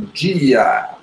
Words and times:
dia. 0.00 0.96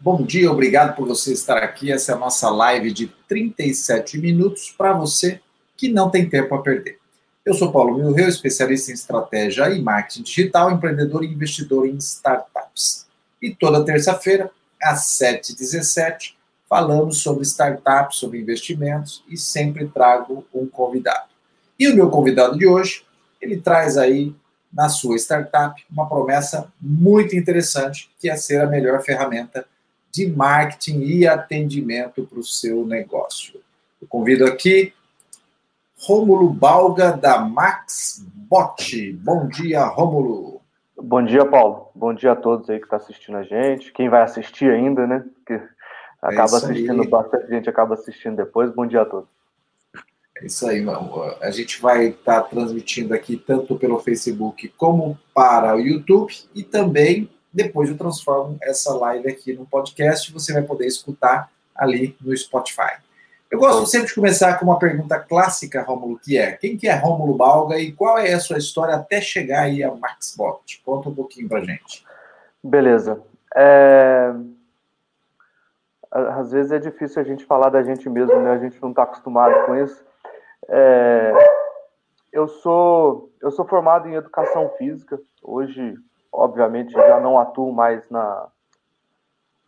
Bom 0.00 0.22
dia, 0.22 0.50
obrigado 0.50 0.96
por 0.96 1.06
você 1.06 1.32
estar 1.32 1.58
aqui. 1.58 1.92
Essa 1.92 2.12
é 2.12 2.14
a 2.14 2.18
nossa 2.18 2.50
live 2.50 2.92
de 2.92 3.06
37 3.28 4.18
minutos 4.18 4.74
para 4.76 4.92
você 4.92 5.40
que 5.76 5.88
não 5.88 6.10
tem 6.10 6.28
tempo 6.28 6.54
a 6.54 6.62
perder. 6.62 6.98
Eu 7.44 7.54
sou 7.54 7.72
Paulo 7.72 7.96
Milreu, 7.96 8.28
especialista 8.28 8.90
em 8.90 8.94
estratégia 8.94 9.68
e 9.70 9.82
marketing 9.82 10.22
digital, 10.22 10.70
empreendedor 10.70 11.24
e 11.24 11.32
investidor 11.32 11.86
em 11.86 11.96
startups. 11.96 13.06
E 13.40 13.54
toda 13.54 13.84
terça-feira, 13.84 14.50
às 14.82 15.18
7h17, 15.20 16.34
falamos 16.68 17.18
sobre 17.18 17.42
startups, 17.42 18.16
sobre 18.16 18.40
investimentos 18.40 19.22
e 19.28 19.36
sempre 19.36 19.88
trago 19.88 20.44
um 20.54 20.66
convidado. 20.66 21.28
E 21.78 21.88
o 21.88 21.94
meu 21.94 22.08
convidado 22.08 22.56
de 22.56 22.66
hoje, 22.66 23.04
ele 23.40 23.60
traz 23.60 23.98
aí 23.98 24.34
na 24.72 24.88
sua 24.88 25.16
startup 25.16 25.84
uma 25.90 26.08
promessa 26.08 26.72
muito 26.80 27.36
interessante, 27.36 28.10
que 28.18 28.30
é 28.30 28.36
ser 28.36 28.60
a 28.60 28.66
melhor 28.66 29.02
ferramenta 29.02 29.66
de 30.10 30.26
marketing 30.26 31.00
e 31.00 31.26
atendimento 31.26 32.24
para 32.26 32.38
o 32.38 32.44
seu 32.44 32.86
negócio. 32.86 33.60
Eu 34.00 34.08
convido 34.08 34.44
aqui 34.44 34.92
Rômulo 36.04 36.50
Balga, 36.50 37.12
da 37.12 37.38
MaxBot. 37.38 39.12
Bom 39.12 39.46
dia, 39.46 39.84
Rômulo. 39.84 40.60
Bom 40.96 41.24
dia, 41.24 41.44
Paulo. 41.46 41.88
Bom 41.94 42.12
dia 42.12 42.32
a 42.32 42.36
todos 42.36 42.68
aí 42.68 42.78
que 42.78 42.84
estão 42.84 42.98
tá 42.98 43.04
assistindo 43.04 43.36
a 43.36 43.42
gente. 43.42 43.92
Quem 43.92 44.08
vai 44.08 44.22
assistir 44.22 44.70
ainda, 44.70 45.06
né? 45.06 45.24
Porque 45.34 45.54
é 45.54 45.60
acaba 46.22 46.54
é 46.54 46.56
assistindo, 46.56 47.02
aí. 47.02 47.08
bastante 47.08 47.48
gente 47.48 47.70
acaba 47.70 47.94
assistindo 47.94 48.36
depois. 48.36 48.70
Bom 48.72 48.86
dia 48.86 49.02
a 49.02 49.04
todos. 49.04 49.28
É 50.42 50.46
isso 50.46 50.68
aí, 50.68 50.84
a 51.40 51.50
gente 51.52 51.80
vai 51.80 52.06
estar 52.06 52.42
tá 52.42 52.48
transmitindo 52.48 53.14
aqui 53.14 53.36
tanto 53.36 53.78
pelo 53.78 54.00
Facebook 54.00 54.68
como 54.76 55.16
para 55.32 55.76
o 55.76 55.80
YouTube 55.80 56.34
e 56.52 56.64
também 56.64 57.30
depois 57.52 57.88
eu 57.88 57.96
transformo 57.96 58.58
essa 58.60 58.92
live 58.92 59.28
aqui 59.28 59.52
no 59.52 59.64
podcast. 59.64 60.32
Você 60.32 60.52
vai 60.52 60.62
poder 60.62 60.86
escutar 60.86 61.48
ali 61.76 62.16
no 62.20 62.36
Spotify. 62.36 62.94
Eu 63.48 63.58
gosto 63.60 63.86
sempre 63.86 64.08
de 64.08 64.14
começar 64.16 64.58
com 64.58 64.64
uma 64.64 64.80
pergunta 64.80 65.16
clássica, 65.16 65.82
Rômulo, 65.82 66.18
que 66.18 66.36
é 66.36 66.52
quem 66.52 66.76
que 66.76 66.88
é 66.88 66.94
Rômulo 66.94 67.34
Balga 67.34 67.78
e 67.78 67.92
qual 67.92 68.18
é 68.18 68.32
a 68.32 68.40
sua 68.40 68.58
história 68.58 68.96
até 68.96 69.20
chegar 69.20 69.64
aí 69.64 69.84
a 69.84 69.94
MaxBot? 69.94 70.82
Conta 70.84 71.08
um 71.08 71.14
pouquinho 71.14 71.48
pra 71.48 71.60
gente. 71.60 72.04
Beleza. 72.64 73.22
É... 73.54 74.32
Às 76.10 76.50
vezes 76.50 76.72
é 76.72 76.80
difícil 76.80 77.22
a 77.22 77.24
gente 77.24 77.44
falar 77.44 77.68
da 77.68 77.82
gente 77.82 78.08
mesmo, 78.10 78.40
né? 78.40 78.50
A 78.50 78.58
gente 78.58 78.82
não 78.82 78.90
está 78.90 79.04
acostumado 79.04 79.66
com 79.66 79.76
isso. 79.76 80.02
É... 80.68 81.32
Eu 82.32 82.48
sou 82.48 83.30
eu 83.40 83.50
sou 83.50 83.66
formado 83.66 84.08
em 84.08 84.14
educação 84.14 84.70
física. 84.78 85.20
Hoje, 85.42 85.94
obviamente, 86.32 86.92
já 86.92 87.20
não 87.20 87.38
atuo 87.38 87.72
mais 87.72 88.08
na 88.08 88.48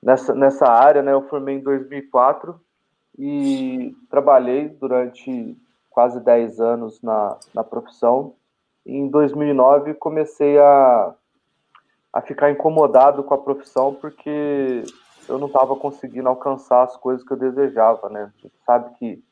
nessa 0.02 0.34
nessa 0.34 0.66
área, 0.66 1.02
né? 1.02 1.12
Eu 1.12 1.28
formei 1.28 1.56
em 1.56 1.62
2004 1.62 2.58
e 3.18 3.94
trabalhei 4.10 4.68
durante 4.68 5.56
quase 5.90 6.20
10 6.20 6.60
anos 6.60 7.00
na, 7.02 7.38
na 7.54 7.62
profissão. 7.62 8.34
Em 8.84 9.08
2009 9.08 9.94
comecei 9.94 10.58
a, 10.58 11.14
a 12.12 12.20
ficar 12.20 12.50
incomodado 12.50 13.22
com 13.22 13.32
a 13.32 13.38
profissão 13.38 13.94
porque 13.94 14.82
eu 15.28 15.38
não 15.38 15.46
estava 15.46 15.74
conseguindo 15.76 16.28
alcançar 16.28 16.82
as 16.82 16.96
coisas 16.96 17.24
que 17.24 17.32
eu 17.32 17.36
desejava, 17.36 18.08
né? 18.08 18.24
A 18.24 18.42
gente 18.42 18.54
sabe 18.66 18.94
que 18.98 19.24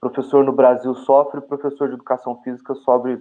professor 0.00 0.44
no 0.44 0.52
Brasil 0.52 0.94
sofre, 0.94 1.40
professor 1.40 1.88
de 1.88 1.94
educação 1.94 2.40
física 2.42 2.74
sofre, 2.74 3.20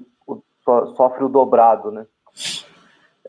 sofre 0.96 1.24
o 1.24 1.30
dobrado, 1.30 1.92
né? 1.92 2.06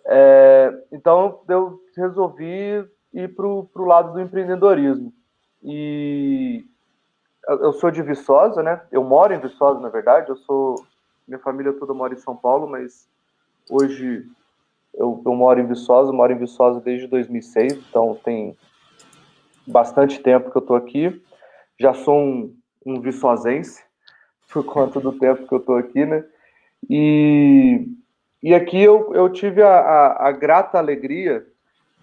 É, 0.06 0.72
então 0.92 1.40
eu 1.48 1.80
resolvi 1.96 2.84
ir 3.12 3.34
para 3.34 3.46
o 3.46 3.84
lado 3.84 4.12
do 4.12 4.20
empreendedorismo. 4.20 5.12
E 5.62 6.64
eu 7.46 7.72
sou 7.72 7.90
de 7.90 8.02
Viçosa, 8.02 8.62
né? 8.62 8.80
Eu 8.92 9.02
moro 9.02 9.32
em 9.32 9.40
Viçosa, 9.40 9.80
na 9.80 9.88
verdade. 9.88 10.28
Eu 10.28 10.36
sou. 10.36 10.84
Minha 11.26 11.40
família 11.40 11.74
toda 11.74 11.92
mora 11.92 12.14
em 12.14 12.18
São 12.18 12.34
Paulo, 12.34 12.66
mas 12.66 13.06
hoje 13.70 14.26
eu, 14.94 15.22
eu 15.24 15.34
moro 15.34 15.60
em 15.60 15.66
Viçosa, 15.66 16.10
moro 16.10 16.32
em 16.32 16.38
Viçosa 16.38 16.80
desde 16.80 17.06
2006, 17.06 17.74
então 17.74 18.18
tem 18.24 18.56
bastante 19.66 20.20
tempo 20.20 20.50
que 20.50 20.56
eu 20.56 20.62
tô 20.62 20.74
aqui. 20.74 21.22
Já 21.78 21.92
sou 21.92 22.16
um, 22.18 22.56
um 22.92 23.00
viçosense, 23.00 23.82
por 24.52 24.64
conta 24.64 24.98
do 25.00 25.12
tempo 25.12 25.46
que 25.46 25.54
eu 25.54 25.60
tô 25.60 25.74
aqui, 25.74 26.04
né? 26.06 26.24
E, 26.88 27.86
e 28.42 28.54
aqui 28.54 28.82
eu, 28.82 29.14
eu 29.14 29.28
tive 29.30 29.62
a, 29.62 29.78
a, 29.78 30.28
a 30.28 30.32
grata 30.32 30.78
alegria 30.78 31.46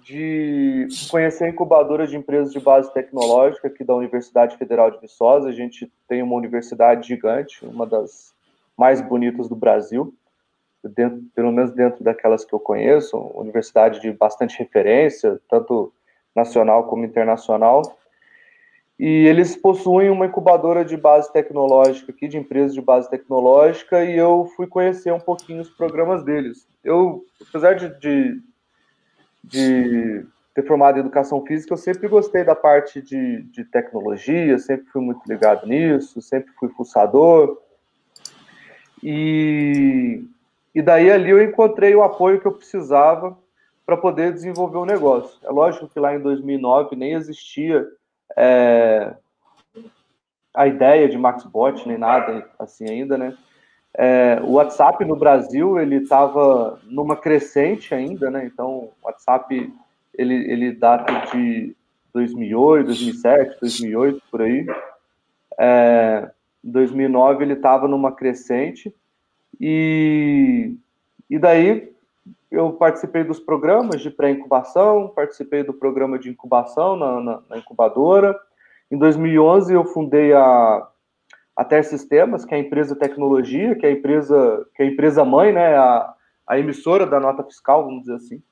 de 0.03 0.88
conhecer 1.09 1.45
a 1.45 1.50
incubadora 1.50 2.06
de 2.06 2.16
empresas 2.16 2.53
de 2.53 2.59
base 2.59 2.94
tecnológica 2.94 3.68
aqui 3.68 3.84
da 3.84 3.95
Universidade 3.95 4.56
Federal 4.56 4.91
de 4.91 5.00
Viçosa. 5.00 5.50
A 5.50 5.51
gente 5.51 5.91
tem 6.07 6.22
uma 6.22 6.35
universidade 6.35 7.07
gigante, 7.07 7.66
uma 7.66 7.88
das 7.88 8.35
mais 8.78 9.01
bonitas 9.01 9.50
do 9.50 9.56
Brasil, 9.56 10.13
dentro, 10.84 11.24
pelo 11.34 11.51
menos 11.51 11.72
dentro 11.72 12.03
daquelas 12.03 12.45
que 12.45 12.53
eu 12.53 12.59
conheço, 12.59 13.18
universidade 13.34 14.00
de 14.00 14.12
bastante 14.12 14.59
referência, 14.59 15.41
tanto 15.50 15.91
nacional 16.35 16.84
como 16.84 17.06
internacional. 17.06 17.81
E 18.97 19.28
eles 19.28 19.56
possuem 19.56 20.09
uma 20.09 20.25
incubadora 20.25 20.85
de 20.85 20.95
base 20.95 21.31
tecnológica 21.33 22.11
aqui, 22.11 22.28
de 22.28 22.38
empresas 22.38 22.73
de 22.73 22.81
base 22.81 23.09
tecnológica, 23.09 24.06
e 24.06 24.17
eu 24.17 24.50
fui 24.56 24.67
conhecer 24.67 25.11
um 25.11 25.19
pouquinho 25.19 25.61
os 25.61 25.69
programas 25.69 26.23
deles. 26.23 26.67
Eu, 26.83 27.25
apesar 27.41 27.75
de, 27.75 27.89
de 28.00 28.41
de 29.47 30.25
ter 30.53 30.66
formado 30.66 30.97
em 30.97 31.01
educação 31.01 31.45
física, 31.45 31.73
eu 31.73 31.78
sempre 31.78 32.07
gostei 32.07 32.44
da 32.44 32.56
parte 32.56 33.01
de, 33.01 33.44
de 33.44 33.63
tecnologia, 33.66 34.57
sempre 34.57 34.88
fui 34.88 35.01
muito 35.01 35.22
ligado 35.27 35.67
nisso, 35.67 36.22
sempre 36.22 36.51
fui 36.53 36.69
fuçador. 36.69 37.62
E, 39.03 40.23
e 40.73 40.81
daí 40.81 41.12
ali 41.12 41.29
eu 41.29 41.44
encontrei 41.44 41.94
o 41.94 42.03
apoio 42.03 42.39
que 42.39 42.47
eu 42.47 42.53
precisava 42.53 43.38
para 43.85 43.97
poder 43.97 44.33
desenvolver 44.33 44.77
o 44.77 44.85
negócio. 44.85 45.38
É 45.44 45.51
lógico 45.51 45.88
que 45.88 46.00
lá 46.00 46.16
em 46.16 46.19
2009 46.19 46.95
nem 46.95 47.13
existia 47.13 47.85
é, 48.38 49.16
a 50.53 50.68
ideia 50.68 51.08
de 51.09 51.18
MaxBot, 51.18 51.88
nem 51.88 51.97
nada 51.97 52.50
assim 52.58 52.90
ainda, 52.90 53.18
né? 53.18 53.38
É, 53.97 54.40
o 54.44 54.53
WhatsApp 54.53 55.03
no 55.06 55.16
Brasil 55.16 55.80
ele 55.80 55.97
estava 55.97 56.80
numa 56.84 57.16
crescente 57.16 57.94
ainda, 57.94 58.30
né? 58.30 58.46
Então, 58.46 58.69
o 58.69 58.94
WhatsApp 59.03 59.74
ele, 60.13 60.52
ele 60.52 60.72
data 60.74 61.13
de 61.31 61.75
2008, 62.13 62.88
2007, 62.88 63.58
2008 63.62 64.22
por 64.30 64.42
aí. 64.42 64.66
É, 65.57 66.31
em 66.63 66.72
2009 66.72 67.44
ele 67.44 67.53
estava 67.53 67.88
numa 67.88 68.12
crescente 68.12 68.94
e 69.59 70.75
e 71.30 71.40
daí 71.40 71.94
eu 72.51 72.73
participei 72.73 73.24
dos 73.24 73.39
programas 73.39 74.01
de 74.01 74.09
pré-incubação, 74.09 75.12
participei 75.15 75.63
do 75.63 75.74
programa 75.74 76.18
de 76.19 76.30
incubação 76.30 76.95
na, 76.95 77.21
na, 77.21 77.42
na 77.50 77.57
incubadora. 77.57 78.38
Em 78.89 78.97
2011 78.97 79.74
eu 79.74 79.86
fundei 79.86 80.33
a 80.33 80.88
a 81.56 81.63
Ter 81.63 81.83
Sistemas, 81.86 82.44
que 82.44 82.53
é 82.53 82.57
a 82.57 82.62
empresa 82.62 82.95
tecnologia, 82.95 83.75
que 83.75 83.86
é 83.86 83.89
a 83.89 83.94
empresa, 83.94 84.68
que 84.75 84.83
é 84.83 84.86
a 84.86 84.89
empresa 84.89 85.24
mãe, 85.24 85.53
né, 85.53 85.75
a, 85.77 86.13
a 86.45 86.59
emissora 86.59 87.06
da 87.06 87.19
nota 87.19 87.44
fiscal, 87.44 87.86
vamos 87.86 88.01
dizer 88.01 88.15
assim. 88.15 88.44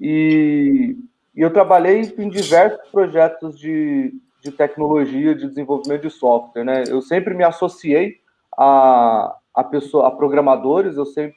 E, 0.00 0.96
e 1.36 1.40
eu 1.40 1.52
trabalhei 1.52 2.00
em 2.16 2.30
diversos 2.30 2.88
projetos 2.90 3.58
de, 3.58 4.14
de 4.40 4.50
tecnologia, 4.50 5.34
de 5.34 5.46
desenvolvimento 5.46 6.02
de 6.02 6.10
software, 6.10 6.64
né? 6.64 6.84
Eu 6.88 7.02
sempre 7.02 7.34
me 7.34 7.44
associei 7.44 8.16
a, 8.56 9.36
a, 9.54 9.62
pessoa, 9.62 10.08
a 10.08 10.10
programadores, 10.10 10.96
eu 10.96 11.04
sempre, 11.04 11.36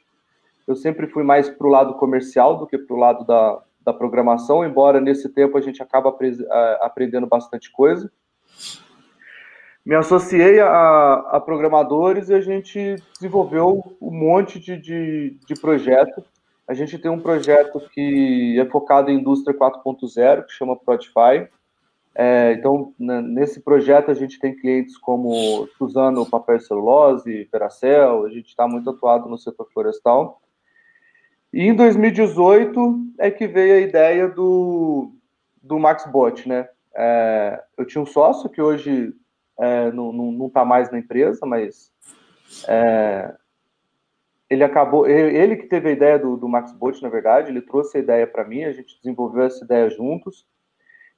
eu 0.66 0.76
sempre 0.76 1.06
fui 1.06 1.22
mais 1.22 1.48
para 1.48 1.66
o 1.66 1.70
lado 1.70 1.94
comercial 1.94 2.56
do 2.56 2.66
que 2.66 2.78
para 2.78 2.96
o 2.96 2.98
lado 2.98 3.24
da, 3.24 3.62
da 3.84 3.92
programação, 3.92 4.64
embora 4.64 5.00
nesse 5.00 5.28
tempo 5.28 5.56
a 5.56 5.60
gente 5.60 5.82
acaba 5.82 6.14
aprendendo 6.80 7.26
bastante 7.26 7.70
coisa 7.70 8.10
me 9.86 9.94
associei 9.94 10.58
a, 10.58 11.14
a, 11.30 11.40
programadores 11.40 12.28
e 12.28 12.34
a 12.34 12.40
gente 12.40 12.96
desenvolveu 13.14 13.96
um 14.02 14.10
monte 14.10 14.58
de, 14.58 14.76
de, 14.76 15.38
de 15.46 15.54
projetos. 15.60 16.24
A 16.66 16.74
gente 16.74 16.98
tem 16.98 17.08
um 17.08 17.20
projeto 17.20 17.80
que 17.92 18.58
é 18.58 18.66
focado 18.66 19.12
em 19.12 19.20
indústria 19.20 19.56
4.0, 19.56 20.44
que 20.44 20.52
chama 20.52 20.76
Prodify. 20.76 21.48
É, 22.16 22.54
então, 22.54 22.92
nesse 22.98 23.60
projeto, 23.60 24.10
a 24.10 24.14
gente 24.14 24.40
tem 24.40 24.56
clientes 24.56 24.98
como 24.98 25.68
Suzano 25.78 26.28
Papel 26.28 26.58
Celulose, 26.58 27.48
Veracel, 27.52 28.24
a 28.24 28.30
gente 28.30 28.48
está 28.48 28.66
muito 28.66 28.90
atuado 28.90 29.28
no 29.28 29.38
setor 29.38 29.68
florestal. 29.72 30.42
E 31.56 31.68
em 31.68 31.74
2018 31.74 33.14
é 33.18 33.30
que 33.30 33.46
veio 33.46 33.76
a 33.76 33.80
ideia 33.80 34.28
do, 34.28 35.10
do 35.62 35.78
MaxBot, 35.78 36.46
né? 36.46 36.68
É, 36.94 37.64
eu 37.78 37.86
tinha 37.86 38.02
um 38.02 38.04
sócio 38.04 38.50
que 38.50 38.60
hoje 38.60 39.14
é, 39.58 39.90
não 39.90 40.48
está 40.48 40.66
mais 40.66 40.90
na 40.90 40.98
empresa, 40.98 41.46
mas 41.46 41.90
é, 42.68 43.34
ele 44.50 44.64
acabou, 44.64 45.06
ele 45.06 45.56
que 45.56 45.66
teve 45.66 45.88
a 45.88 45.92
ideia 45.92 46.18
do, 46.18 46.36
do 46.36 46.46
Max 46.46 46.72
Bot, 46.72 47.02
na 47.02 47.08
verdade, 47.08 47.50
ele 47.50 47.62
trouxe 47.62 47.96
a 47.96 48.00
ideia 48.00 48.26
para 48.26 48.44
mim, 48.44 48.64
a 48.64 48.72
gente 48.72 48.94
desenvolveu 48.98 49.44
essa 49.44 49.64
ideia 49.64 49.88
juntos, 49.88 50.46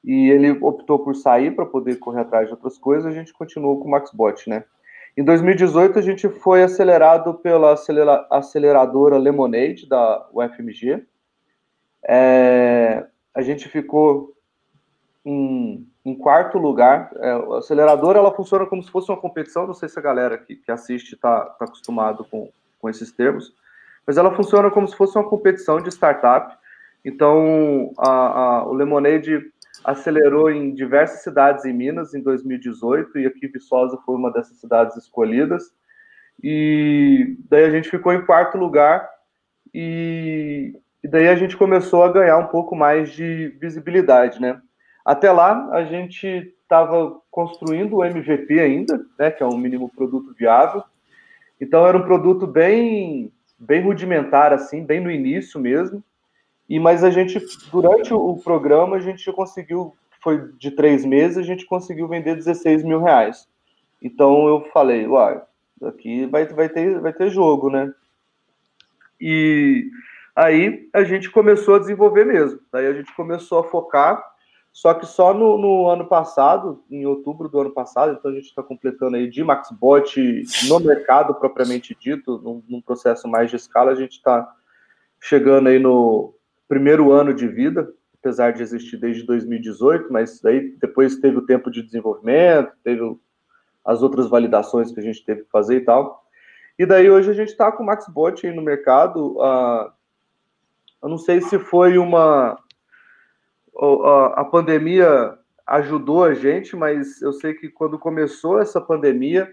e 0.04 0.30
ele 0.30 0.52
optou 0.52 1.00
por 1.00 1.16
sair 1.16 1.50
para 1.50 1.66
poder 1.66 1.96
correr 1.96 2.20
atrás 2.20 2.46
de 2.46 2.52
outras 2.52 2.78
coisas, 2.78 3.06
a 3.06 3.10
gente 3.10 3.32
continuou 3.32 3.80
com 3.80 3.88
o 3.88 3.90
Max 3.90 4.12
Bot, 4.12 4.48
né? 4.48 4.62
Em 5.18 5.24
2018, 5.24 5.98
a 5.98 6.00
gente 6.00 6.28
foi 6.28 6.62
acelerado 6.62 7.34
pela 7.34 7.74
aceleradora 8.30 9.18
Lemonade, 9.18 9.88
da 9.88 10.24
UFMG. 10.32 11.04
É, 12.06 13.04
a 13.34 13.42
gente 13.42 13.68
ficou 13.68 14.32
em, 15.24 15.84
em 16.04 16.14
quarto 16.14 16.56
lugar. 16.56 17.10
É, 17.16 17.32
a 17.32 17.58
aceleradora 17.58 18.20
ela 18.20 18.32
funciona 18.32 18.64
como 18.64 18.80
se 18.80 18.92
fosse 18.92 19.10
uma 19.10 19.20
competição, 19.20 19.66
não 19.66 19.74
sei 19.74 19.88
se 19.88 19.98
a 19.98 20.02
galera 20.02 20.38
que, 20.38 20.54
que 20.54 20.70
assiste 20.70 21.16
está 21.16 21.46
tá 21.46 21.64
acostumado 21.64 22.24
com, 22.30 22.52
com 22.78 22.88
esses 22.88 23.10
termos, 23.10 23.52
mas 24.06 24.18
ela 24.18 24.32
funciona 24.36 24.70
como 24.70 24.86
se 24.86 24.94
fosse 24.94 25.18
uma 25.18 25.28
competição 25.28 25.82
de 25.82 25.88
startup. 25.88 26.56
Então, 27.04 27.92
a, 27.98 28.10
a, 28.10 28.68
o 28.68 28.72
Lemonade 28.72 29.50
acelerou 29.84 30.50
em 30.50 30.74
diversas 30.74 31.22
cidades 31.22 31.64
em 31.64 31.72
Minas 31.72 32.14
em 32.14 32.22
2018 32.22 33.18
e 33.18 33.26
aqui 33.26 33.48
Viçosa 33.48 33.98
foi 34.04 34.16
uma 34.16 34.32
dessas 34.32 34.58
cidades 34.58 34.96
escolhidas. 34.96 35.72
E 36.42 37.36
daí 37.48 37.64
a 37.64 37.70
gente 37.70 37.90
ficou 37.90 38.12
em 38.12 38.24
quarto 38.24 38.56
lugar 38.56 39.08
e, 39.74 40.74
e 41.02 41.08
daí 41.08 41.28
a 41.28 41.34
gente 41.34 41.56
começou 41.56 42.02
a 42.02 42.12
ganhar 42.12 42.38
um 42.38 42.46
pouco 42.46 42.76
mais 42.76 43.10
de 43.10 43.48
visibilidade, 43.60 44.40
né? 44.40 44.60
Até 45.04 45.32
lá 45.32 45.70
a 45.72 45.84
gente 45.84 46.54
estava 46.62 47.18
construindo 47.30 47.96
o 47.96 48.04
MVP 48.04 48.60
ainda, 48.60 49.00
né, 49.18 49.30
que 49.30 49.42
é 49.42 49.46
um 49.46 49.56
mínimo 49.56 49.88
produto 49.88 50.34
viável. 50.34 50.82
Então 51.60 51.86
era 51.86 51.96
um 51.96 52.02
produto 52.02 52.46
bem 52.46 53.32
bem 53.58 53.82
rudimentar 53.82 54.52
assim, 54.52 54.84
bem 54.84 55.00
no 55.00 55.10
início 55.10 55.58
mesmo. 55.58 56.04
E 56.68 56.78
mas 56.78 57.02
a 57.02 57.10
gente 57.10 57.40
durante 57.70 58.12
o 58.12 58.36
programa 58.36 58.96
a 58.96 59.00
gente 59.00 59.32
conseguiu, 59.32 59.94
foi 60.22 60.52
de 60.58 60.70
três 60.70 61.04
meses, 61.04 61.38
a 61.38 61.42
gente 61.42 61.64
conseguiu 61.64 62.06
vender 62.06 62.34
16 62.34 62.82
mil 62.84 63.00
reais. 63.00 63.48
Então 64.02 64.46
eu 64.46 64.68
falei, 64.72 65.06
uai, 65.06 65.40
aqui 65.82 66.26
vai, 66.26 66.46
vai, 66.46 66.68
ter, 66.68 67.00
vai 67.00 67.12
ter 67.12 67.30
jogo, 67.30 67.70
né? 67.70 67.92
E 69.20 69.90
aí 70.36 70.88
a 70.92 71.02
gente 71.04 71.30
começou 71.30 71.76
a 71.76 71.78
desenvolver 71.78 72.24
mesmo. 72.24 72.60
Daí 72.70 72.86
a 72.86 72.92
gente 72.92 73.14
começou 73.14 73.60
a 73.60 73.64
focar, 73.64 74.22
só 74.70 74.94
que 74.94 75.06
só 75.06 75.32
no, 75.32 75.58
no 75.58 75.88
ano 75.88 76.06
passado, 76.06 76.84
em 76.90 77.06
outubro 77.06 77.48
do 77.48 77.58
ano 77.60 77.70
passado, 77.70 78.12
então 78.12 78.30
a 78.30 78.34
gente 78.34 78.46
está 78.46 78.62
completando 78.62 79.16
aí 79.16 79.28
de 79.28 79.42
MaxBot 79.42 80.44
no 80.68 80.78
mercado 80.80 81.34
propriamente 81.34 81.96
dito, 81.98 82.38
num, 82.38 82.62
num 82.68 82.80
processo 82.80 83.26
mais 83.26 83.50
de 83.50 83.56
escala, 83.56 83.90
a 83.90 83.96
gente 83.96 84.12
está 84.12 84.54
chegando 85.20 85.68
aí 85.68 85.78
no 85.78 86.34
primeiro 86.68 87.10
ano 87.10 87.32
de 87.32 87.48
vida, 87.48 87.90
apesar 88.20 88.52
de 88.52 88.62
existir 88.62 88.98
desde 88.98 89.24
2018, 89.24 90.12
mas 90.12 90.40
daí 90.40 90.76
depois 90.78 91.16
teve 91.16 91.38
o 91.38 91.46
tempo 91.46 91.70
de 91.70 91.82
desenvolvimento, 91.82 92.72
teve 92.84 93.00
as 93.84 94.02
outras 94.02 94.28
validações 94.28 94.92
que 94.92 95.00
a 95.00 95.02
gente 95.02 95.24
teve 95.24 95.44
que 95.44 95.50
fazer 95.50 95.76
e 95.76 95.80
tal. 95.80 96.24
E 96.78 96.84
daí 96.84 97.10
hoje 97.10 97.30
a 97.30 97.34
gente 97.34 97.48
está 97.48 97.72
com 97.72 97.82
o 97.82 97.86
MaxBot 97.86 98.46
aí 98.46 98.54
no 98.54 98.62
mercado. 98.62 99.36
Uh, 99.38 99.90
eu 101.02 101.08
não 101.08 101.18
sei 101.18 101.40
se 101.40 101.58
foi 101.58 101.98
uma. 101.98 102.56
Uh, 103.74 104.32
a 104.34 104.44
pandemia 104.44 105.36
ajudou 105.66 106.24
a 106.24 106.34
gente, 106.34 106.76
mas 106.76 107.20
eu 107.22 107.32
sei 107.32 107.54
que 107.54 107.68
quando 107.68 107.98
começou 107.98 108.60
essa 108.60 108.80
pandemia, 108.80 109.52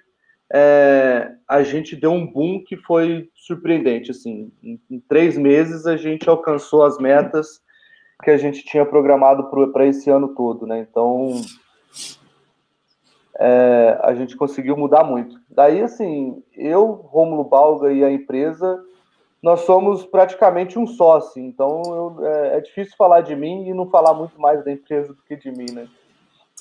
é, 0.53 1.31
a 1.47 1.63
gente 1.63 1.95
deu 1.95 2.11
um 2.11 2.25
boom 2.25 2.63
que 2.63 2.77
foi 2.77 3.29
surpreendente. 3.33 4.11
Assim, 4.11 4.51
em, 4.63 4.79
em, 4.89 4.99
três 4.99 5.37
meses 5.37 5.85
a 5.85 5.97
gente 5.97 6.29
alcançou 6.29 6.83
as 6.83 6.97
metas 6.97 7.61
que 8.23 8.31
a 8.31 8.37
gente 8.37 8.63
tinha 8.63 8.85
programado 8.85 9.49
para 9.71 9.85
esse 9.85 10.09
ano 10.09 10.29
todo, 10.35 10.65
né? 10.65 10.85
Então 10.89 11.41
é, 13.37 13.99
a 14.01 14.13
gente 14.13 14.37
conseguiu 14.37 14.77
mudar 14.77 15.03
muito. 15.03 15.35
Daí, 15.49 15.81
assim, 15.81 16.41
eu, 16.53 16.85
Rômulo 16.85 17.43
Balga 17.43 17.91
e 17.91 18.03
a 18.03 18.11
empresa, 18.11 18.81
nós 19.41 19.61
somos 19.61 20.05
praticamente 20.05 20.79
um 20.79 20.87
sócio. 20.87 21.41
Então 21.41 21.81
eu, 21.83 22.25
é, 22.25 22.57
é 22.57 22.61
difícil 22.61 22.95
falar 22.97 23.21
de 23.21 23.35
mim 23.35 23.67
e 23.67 23.73
não 23.73 23.89
falar 23.89 24.13
muito 24.13 24.39
mais 24.39 24.63
da 24.63 24.71
empresa 24.71 25.13
do 25.13 25.21
que 25.23 25.35
de 25.35 25.51
mim, 25.51 25.71
né? 25.71 25.87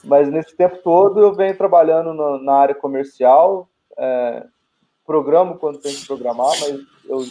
Mas 0.02 0.28
nesse 0.28 0.54
tempo 0.56 0.78
todo 0.82 1.20
eu 1.20 1.32
venho 1.32 1.56
trabalhando 1.56 2.12
na, 2.12 2.38
na 2.38 2.54
área 2.54 2.74
comercial, 2.74 3.68
é, 3.98 4.46
programo 5.06 5.56
quando 5.56 5.78
tem 5.78 5.94
que 5.94 6.06
programar, 6.06 6.52
mas 6.60 6.80
eu 7.06 7.24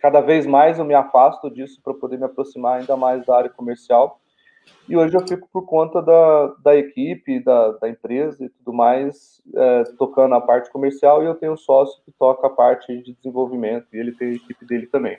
cada 0.00 0.20
vez 0.20 0.46
mais 0.46 0.78
eu 0.78 0.84
me 0.84 0.94
afasto 0.94 1.50
disso 1.50 1.80
para 1.82 1.92
poder 1.92 2.18
me 2.18 2.24
aproximar 2.24 2.78
ainda 2.78 2.96
mais 2.96 3.24
da 3.26 3.36
área 3.36 3.50
comercial. 3.50 4.20
E 4.88 4.96
hoje 4.96 5.16
eu 5.16 5.26
fico 5.26 5.48
por 5.52 5.66
conta 5.66 6.00
da, 6.00 6.54
da 6.62 6.76
equipe, 6.76 7.40
da, 7.40 7.72
da 7.72 7.88
empresa 7.88 8.44
e 8.44 8.48
tudo 8.48 8.72
mais, 8.72 9.42
é, 9.54 9.84
tocando 9.98 10.34
a 10.34 10.40
parte 10.40 10.70
comercial, 10.70 11.22
e 11.22 11.26
eu 11.26 11.34
tenho 11.34 11.52
um 11.52 11.56
sócio 11.56 12.00
que 12.04 12.12
toca 12.12 12.46
a 12.46 12.50
parte 12.50 12.96
de 13.02 13.14
desenvolvimento, 13.14 13.86
e 13.92 13.98
ele 13.98 14.12
tem 14.12 14.28
a 14.28 14.34
equipe 14.34 14.64
dele 14.64 14.86
também. 14.86 15.18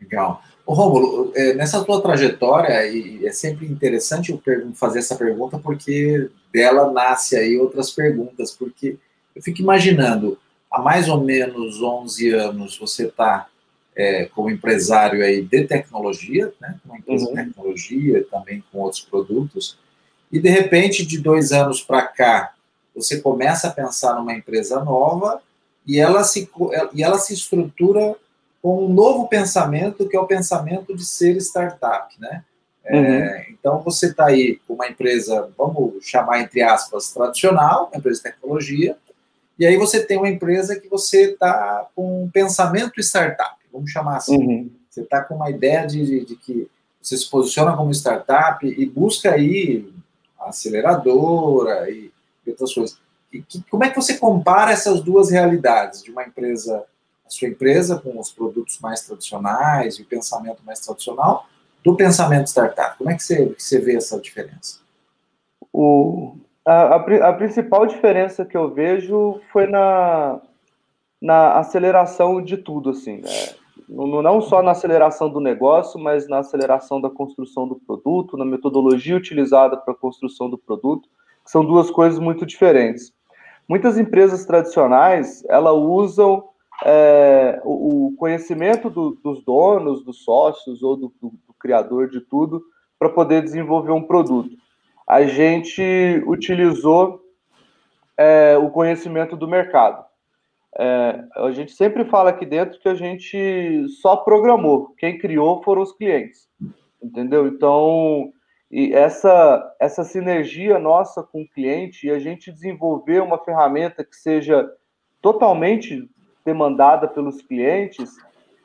Legal. 0.00 0.42
Ô, 0.66 0.74
Rômulo, 0.74 1.32
é, 1.34 1.54
nessa 1.54 1.84
tua 1.84 2.02
trajetória, 2.02 2.86
e 2.86 3.26
é 3.26 3.32
sempre 3.32 3.66
interessante 3.66 4.32
eu 4.32 4.72
fazer 4.74 4.98
essa 4.98 5.16
pergunta, 5.16 5.58
porque 5.58 6.30
dela 6.52 6.90
nasce 6.90 7.36
aí 7.36 7.58
outras 7.58 7.90
perguntas, 7.90 8.50
porque 8.50 8.98
eu 9.34 9.42
fico 9.42 9.60
imaginando, 9.60 10.38
há 10.70 10.80
mais 10.80 11.08
ou 11.08 11.20
menos 11.20 11.82
11 11.82 12.30
anos 12.34 12.78
você 12.78 13.06
está 13.06 13.48
é, 13.94 14.26
como 14.34 14.50
empresário 14.50 15.24
aí 15.24 15.42
de 15.42 15.64
tecnologia, 15.66 16.52
né, 16.60 16.78
uma 16.84 16.98
empresa 16.98 17.26
uhum. 17.26 17.34
de 17.34 17.44
tecnologia, 17.44 18.26
também 18.30 18.64
com 18.70 18.78
outros 18.78 19.02
produtos, 19.02 19.78
e 20.30 20.40
de 20.40 20.48
repente, 20.48 21.04
de 21.04 21.18
dois 21.18 21.52
anos 21.52 21.82
para 21.82 22.02
cá, 22.02 22.54
você 22.94 23.20
começa 23.20 23.68
a 23.68 23.72
pensar 23.72 24.14
numa 24.14 24.32
empresa 24.32 24.82
nova 24.82 25.42
e 25.86 25.98
ela 25.98 26.24
se, 26.24 26.48
e 26.94 27.02
ela 27.02 27.18
se 27.18 27.34
estrutura 27.34 28.16
com 28.62 28.86
um 28.86 28.88
novo 28.88 29.28
pensamento, 29.28 30.08
que 30.08 30.16
é 30.16 30.20
o 30.20 30.26
pensamento 30.26 30.96
de 30.96 31.04
ser 31.04 31.36
startup, 31.36 32.14
né? 32.18 32.44
É, 32.84 32.98
uhum. 32.98 33.44
Então, 33.50 33.82
você 33.82 34.06
está 34.06 34.26
aí 34.26 34.58
com 34.66 34.74
uma 34.74 34.88
empresa, 34.88 35.50
vamos 35.56 36.04
chamar 36.04 36.40
entre 36.40 36.62
aspas, 36.62 37.12
tradicional, 37.12 37.88
uma 37.88 37.98
empresa 37.98 38.18
de 38.18 38.30
tecnologia, 38.30 38.96
e 39.62 39.66
aí 39.66 39.76
você 39.76 40.04
tem 40.04 40.18
uma 40.18 40.28
empresa 40.28 40.74
que 40.74 40.88
você 40.88 41.34
está 41.34 41.88
com 41.94 42.24
um 42.24 42.28
pensamento 42.28 42.98
startup, 42.98 43.54
vamos 43.72 43.92
chamar 43.92 44.16
assim. 44.16 44.36
Uhum. 44.36 44.70
Você 44.90 45.02
está 45.02 45.22
com 45.22 45.36
uma 45.36 45.50
ideia 45.50 45.86
de, 45.86 46.04
de, 46.04 46.24
de, 46.24 46.34
que 46.34 46.68
você 47.00 47.16
se 47.16 47.30
posiciona 47.30 47.76
como 47.76 47.92
startup 47.92 48.66
e 48.66 48.84
busca 48.84 49.30
aí 49.30 49.88
aceleradora 50.40 51.88
e, 51.88 52.10
e 52.44 52.50
outras 52.50 52.74
coisas. 52.74 52.98
E, 53.32 53.40
que, 53.40 53.62
como 53.70 53.84
é 53.84 53.90
que 53.90 53.94
você 53.94 54.18
compara 54.18 54.72
essas 54.72 55.00
duas 55.00 55.30
realidades 55.30 56.02
de 56.02 56.10
uma 56.10 56.24
empresa, 56.24 56.84
a 57.24 57.30
sua 57.30 57.46
empresa 57.46 58.00
com 58.00 58.18
os 58.18 58.32
produtos 58.32 58.80
mais 58.80 59.02
tradicionais 59.02 59.94
e 59.94 60.02
o 60.02 60.06
pensamento 60.06 60.60
mais 60.66 60.80
tradicional, 60.80 61.46
do 61.84 61.94
pensamento 61.94 62.48
startup? 62.48 62.98
Como 62.98 63.08
é 63.08 63.14
que 63.14 63.22
você, 63.22 63.46
que 63.46 63.62
você 63.62 63.78
vê 63.78 63.94
essa 63.94 64.18
diferença? 64.20 64.80
O, 65.72 66.34
a, 66.64 66.96
a, 66.96 67.28
a, 67.28 67.32
principal 67.32 67.86
diferença 67.86 68.44
que 68.44 68.56
eu 68.56 68.70
vejo 68.70 69.40
foi 69.52 69.66
na, 69.66 70.40
na 71.20 71.58
aceleração 71.58 72.40
de 72.40 72.56
tudo, 72.56 72.90
assim. 72.90 73.16
Né? 73.18 73.28
Não, 73.88 74.22
não 74.22 74.40
só 74.40 74.62
na 74.62 74.70
aceleração 74.70 75.28
do 75.28 75.40
negócio, 75.40 75.98
mas 75.98 76.28
na 76.28 76.38
aceleração 76.38 77.00
da 77.00 77.10
construção 77.10 77.66
do 77.66 77.76
produto, 77.76 78.36
na 78.36 78.44
metodologia 78.44 79.16
utilizada 79.16 79.76
para 79.76 79.92
a 79.92 79.96
construção 79.96 80.48
do 80.48 80.56
produto, 80.56 81.08
que 81.44 81.50
são 81.50 81.64
duas 81.64 81.90
coisas 81.90 82.18
muito 82.18 82.46
diferentes. 82.46 83.12
Muitas 83.68 83.98
empresas 83.98 84.44
tradicionais, 84.44 85.44
elas 85.48 85.74
usam 85.74 86.44
é, 86.84 87.60
o, 87.64 88.14
conhecimento 88.16 88.88
do, 88.88 89.18
dos 89.22 89.44
donos, 89.44 90.04
dos 90.04 90.22
sócios 90.22 90.82
ou 90.82 90.96
do, 90.96 91.12
do, 91.20 91.30
do 91.30 91.54
criador 91.58 92.08
de 92.08 92.20
tudo 92.20 92.62
para 92.98 93.08
poder 93.08 93.42
desenvolver 93.42 93.90
um 93.90 94.02
produto 94.02 94.56
a 95.08 95.24
gente 95.24 96.22
utilizou 96.26 97.20
é, 98.16 98.56
o 98.56 98.70
conhecimento 98.70 99.36
do 99.36 99.48
mercado. 99.48 100.04
É, 100.78 101.24
a 101.36 101.50
gente 101.50 101.72
sempre 101.72 102.04
fala 102.04 102.30
aqui 102.30 102.46
dentro 102.46 102.80
que 102.80 102.88
a 102.88 102.94
gente 102.94 103.86
só 104.00 104.16
programou, 104.16 104.94
quem 104.96 105.18
criou 105.18 105.62
foram 105.62 105.82
os 105.82 105.92
clientes, 105.92 106.48
entendeu? 107.02 107.46
Então, 107.46 108.32
e 108.70 108.94
essa, 108.94 109.74
essa 109.78 110.02
sinergia 110.02 110.78
nossa 110.78 111.22
com 111.22 111.42
o 111.42 111.48
cliente 111.48 112.06
e 112.06 112.10
a 112.10 112.18
gente 112.18 112.50
desenvolver 112.50 113.20
uma 113.20 113.36
ferramenta 113.44 114.02
que 114.02 114.16
seja 114.16 114.66
totalmente 115.20 116.08
demandada 116.42 117.06
pelos 117.06 117.42
clientes 117.42 118.16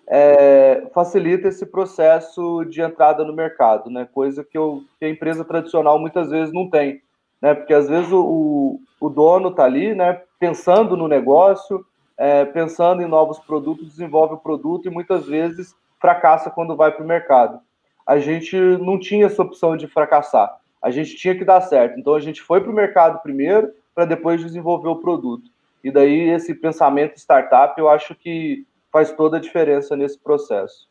é, 0.08 0.88
facilita 0.94 1.50
esse 1.50 1.66
processo 1.66 2.64
de 2.64 2.82
entrada 2.82 3.26
no 3.26 3.34
mercado, 3.34 3.90
né? 3.90 4.08
Coisa 4.12 4.44
que, 4.44 4.58
eu, 4.58 4.84
que 4.98 5.06
a 5.06 5.10
empresa 5.10 5.44
tradicional 5.44 6.00
muitas 6.00 6.30
vezes 6.30 6.54
não 6.54 6.70
tem, 6.70 7.02
né? 7.42 7.54
Porque 7.54 7.74
às 7.74 7.90
vezes 7.90 8.10
o, 8.12 8.80
o 9.02 9.10
dono 9.10 9.50
está 9.50 9.66
ali, 9.66 9.94
né? 9.94 10.22
Pensando 10.40 10.96
no 10.96 11.08
negócio, 11.08 11.86
é, 12.18 12.46
pensando 12.46 13.02
em 13.02 13.08
novos 13.08 13.38
produtos, 13.40 13.90
desenvolve 13.90 14.36
o 14.36 14.40
produto 14.40 14.88
e 14.88 14.92
muitas 14.92 15.26
vezes 15.26 15.76
fracassa 16.00 16.50
quando 16.50 16.76
vai 16.76 16.92
para 16.92 17.04
o 17.04 17.08
mercado. 17.08 17.60
A 18.06 18.18
gente 18.18 18.56
não 18.56 18.98
tinha 18.98 19.26
essa 19.26 19.42
opção 19.42 19.76
de 19.76 19.88
fracassar, 19.88 20.58
a 20.82 20.90
gente 20.90 21.18
tinha 21.18 21.36
que 21.36 21.44
dar 21.44 21.60
certo. 21.60 22.00
Então 22.00 22.16
a 22.16 22.22
gente 22.22 22.42
foi 22.42 22.62
para 22.62 22.72
o 22.72 22.76
mercado 22.76 23.22
primeiro 23.22 23.74
para 23.94 24.06
depois 24.06 24.40
desenvolver 24.40 24.88
o 24.88 25.02
produto. 25.02 25.50
E 25.84 25.92
daí 25.92 26.30
esse 26.30 26.56
pensamento 26.56 27.18
startup 27.18 27.78
eu 27.78 27.90
acho 27.90 28.16
que 28.16 28.66
faz 28.98 29.12
toda 29.12 29.38
a 29.38 29.40
diferença 29.40 29.96
nesse 29.96 30.18
processo. 30.18 30.88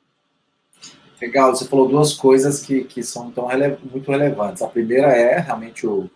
Legal, 1.21 1.55
você 1.55 1.65
falou 1.65 1.89
duas 1.89 2.13
coisas 2.13 2.65
que, 2.65 2.85
que 2.85 3.03
são 3.03 3.33
tão 3.33 3.47
rele 3.47 3.77
muito 3.91 4.09
relevantes. 4.09 4.63
A 4.63 4.69
primeira 4.69 5.09
é 5.09 5.41
realmente 5.41 5.85
o, 5.85 6.09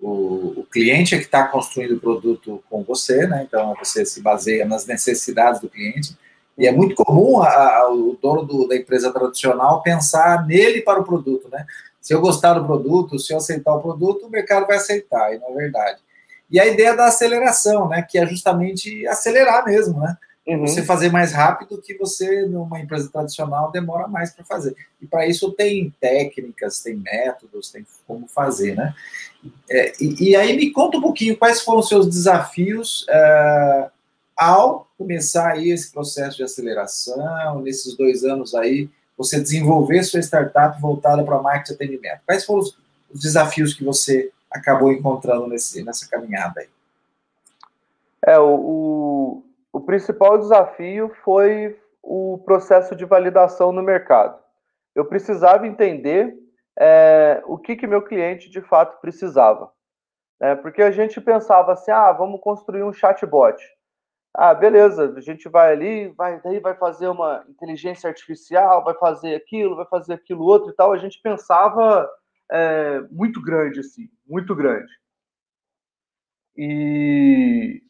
o, 0.00 0.60
o 0.60 0.66
cliente 0.68 1.14
é 1.14 1.18
que 1.18 1.26
está 1.26 1.46
construindo 1.46 1.92
o 1.92 2.00
produto 2.00 2.62
com 2.68 2.82
você, 2.82 3.24
né? 3.28 3.44
Então 3.46 3.72
você 3.78 4.04
se 4.04 4.20
baseia 4.20 4.64
nas 4.64 4.84
necessidades 4.84 5.60
do 5.60 5.68
cliente. 5.68 6.18
E 6.56 6.66
é 6.66 6.72
muito 6.72 6.96
comum 6.96 7.40
a, 7.40 7.48
a, 7.48 7.92
o 7.92 8.18
dono 8.20 8.42
do, 8.42 8.66
da 8.66 8.74
empresa 8.74 9.12
tradicional 9.12 9.80
pensar 9.80 10.44
nele 10.44 10.82
para 10.82 10.98
o 10.98 11.04
produto, 11.04 11.48
né? 11.52 11.64
Se 12.00 12.12
eu 12.14 12.20
gostar 12.20 12.54
do 12.54 12.66
produto, 12.66 13.18
se 13.18 13.32
eu 13.32 13.36
aceitar 13.36 13.74
o 13.74 13.82
produto, 13.82 14.26
o 14.26 14.30
mercado 14.30 14.66
vai 14.66 14.76
aceitar, 14.76 15.32
e 15.32 15.38
não 15.38 15.50
é 15.50 15.54
verdade. 15.54 16.00
E 16.50 16.58
a 16.58 16.66
ideia 16.66 16.96
da 16.96 17.06
aceleração, 17.06 17.86
né? 17.86 18.02
Que 18.02 18.18
é 18.18 18.26
justamente 18.26 19.06
acelerar 19.06 19.64
mesmo, 19.64 20.00
né? 20.00 20.16
Uhum. 20.48 20.66
Você 20.66 20.82
fazer 20.82 21.12
mais 21.12 21.30
rápido 21.30 21.76
que 21.82 21.94
você, 21.98 22.46
numa 22.46 22.80
empresa 22.80 23.10
tradicional, 23.12 23.70
demora 23.70 24.08
mais 24.08 24.30
para 24.30 24.46
fazer. 24.46 24.74
E 24.98 25.06
para 25.06 25.26
isso 25.26 25.52
tem 25.52 25.94
técnicas, 26.00 26.80
tem 26.80 26.96
métodos, 26.96 27.70
tem 27.70 27.86
como 28.06 28.26
fazer, 28.26 28.74
né? 28.74 28.94
É, 29.68 29.92
e, 30.00 30.30
e, 30.30 30.36
aí 30.36 30.56
me 30.56 30.70
conta 30.70 30.96
um 30.96 31.02
pouquinho 31.02 31.36
quais 31.36 31.60
foram 31.60 31.80
os 31.80 31.88
seus 31.88 32.08
desafios 32.08 33.04
é, 33.10 33.90
ao 34.34 34.88
começar 34.96 35.52
aí 35.52 35.70
esse 35.70 35.92
processo 35.92 36.38
de 36.38 36.42
aceleração, 36.42 37.60
nesses 37.60 37.94
dois 37.94 38.24
anos 38.24 38.54
aí, 38.54 38.88
você 39.18 39.38
desenvolver 39.38 40.02
sua 40.02 40.20
startup 40.20 40.80
voltada 40.80 41.22
para 41.22 41.42
marketing 41.42 41.72
e 41.72 41.74
atendimento. 41.74 42.20
Quais 42.24 42.46
foram 42.46 42.60
os, 42.60 42.78
os 43.12 43.20
desafios 43.20 43.74
que 43.74 43.84
você 43.84 44.30
acabou 44.50 44.90
encontrando 44.90 45.46
nesse, 45.46 45.82
nessa 45.82 46.08
caminhada 46.08 46.60
aí? 46.60 46.68
É, 48.26 48.38
o, 48.38 49.42
o 49.72 49.80
principal 49.80 50.38
desafio 50.38 51.10
foi 51.24 51.78
o 52.02 52.38
processo 52.44 52.96
de 52.96 53.04
validação 53.04 53.72
no 53.72 53.82
mercado. 53.82 54.38
Eu 54.94 55.04
precisava 55.04 55.66
entender 55.66 56.34
é, 56.78 57.42
o 57.46 57.58
que, 57.58 57.76
que 57.76 57.86
meu 57.86 58.02
cliente 58.02 58.48
de 58.48 58.60
fato 58.60 59.00
precisava. 59.00 59.70
Né? 60.40 60.54
Porque 60.56 60.82
a 60.82 60.90
gente 60.90 61.20
pensava 61.20 61.72
assim, 61.72 61.90
ah, 61.90 62.12
vamos 62.12 62.40
construir 62.40 62.82
um 62.82 62.92
chatbot. 62.92 63.62
Ah, 64.34 64.54
beleza, 64.54 65.14
a 65.16 65.20
gente 65.20 65.48
vai 65.48 65.72
ali, 65.72 66.08
vai, 66.10 66.40
daí 66.40 66.60
vai 66.60 66.74
fazer 66.76 67.08
uma 67.08 67.44
inteligência 67.48 68.08
artificial, 68.08 68.84
vai 68.84 68.94
fazer 68.94 69.34
aquilo, 69.34 69.76
vai 69.76 69.86
fazer 69.86 70.14
aquilo 70.14 70.44
outro 70.44 70.70
e 70.70 70.74
tal. 70.74 70.92
A 70.92 70.98
gente 70.98 71.20
pensava 71.20 72.08
é, 72.50 73.00
muito 73.10 73.42
grande, 73.42 73.80
assim, 73.80 74.08
muito 74.26 74.54
grande. 74.54 74.92
E 76.56 77.82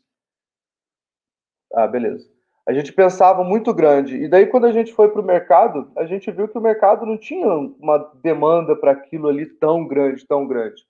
ah, 1.73 1.87
beleza. 1.87 2.29
A 2.67 2.73
gente 2.73 2.93
pensava 2.93 3.43
muito 3.43 3.73
grande. 3.73 4.17
E 4.17 4.29
daí, 4.29 4.47
quando 4.47 4.67
a 4.67 4.73
gente 4.73 4.93
foi 4.93 5.11
para 5.11 5.23
o 5.23 5.25
mercado, 5.25 5.91
a 5.97 6.05
gente 6.05 6.31
viu 6.31 6.47
que 6.49 6.59
o 6.59 6.61
mercado 6.61 7.07
não 7.07 7.17
tinha 7.17 7.49
uma 7.49 7.99
demanda 8.23 8.77
para 8.77 8.93
aquilo 8.93 9.29
ali 9.29 9.47
tão 9.47 9.87
grande, 9.87 10.27
tão 10.27 10.47
grande. 10.47 10.83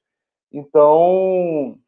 Então, 0.52 1.78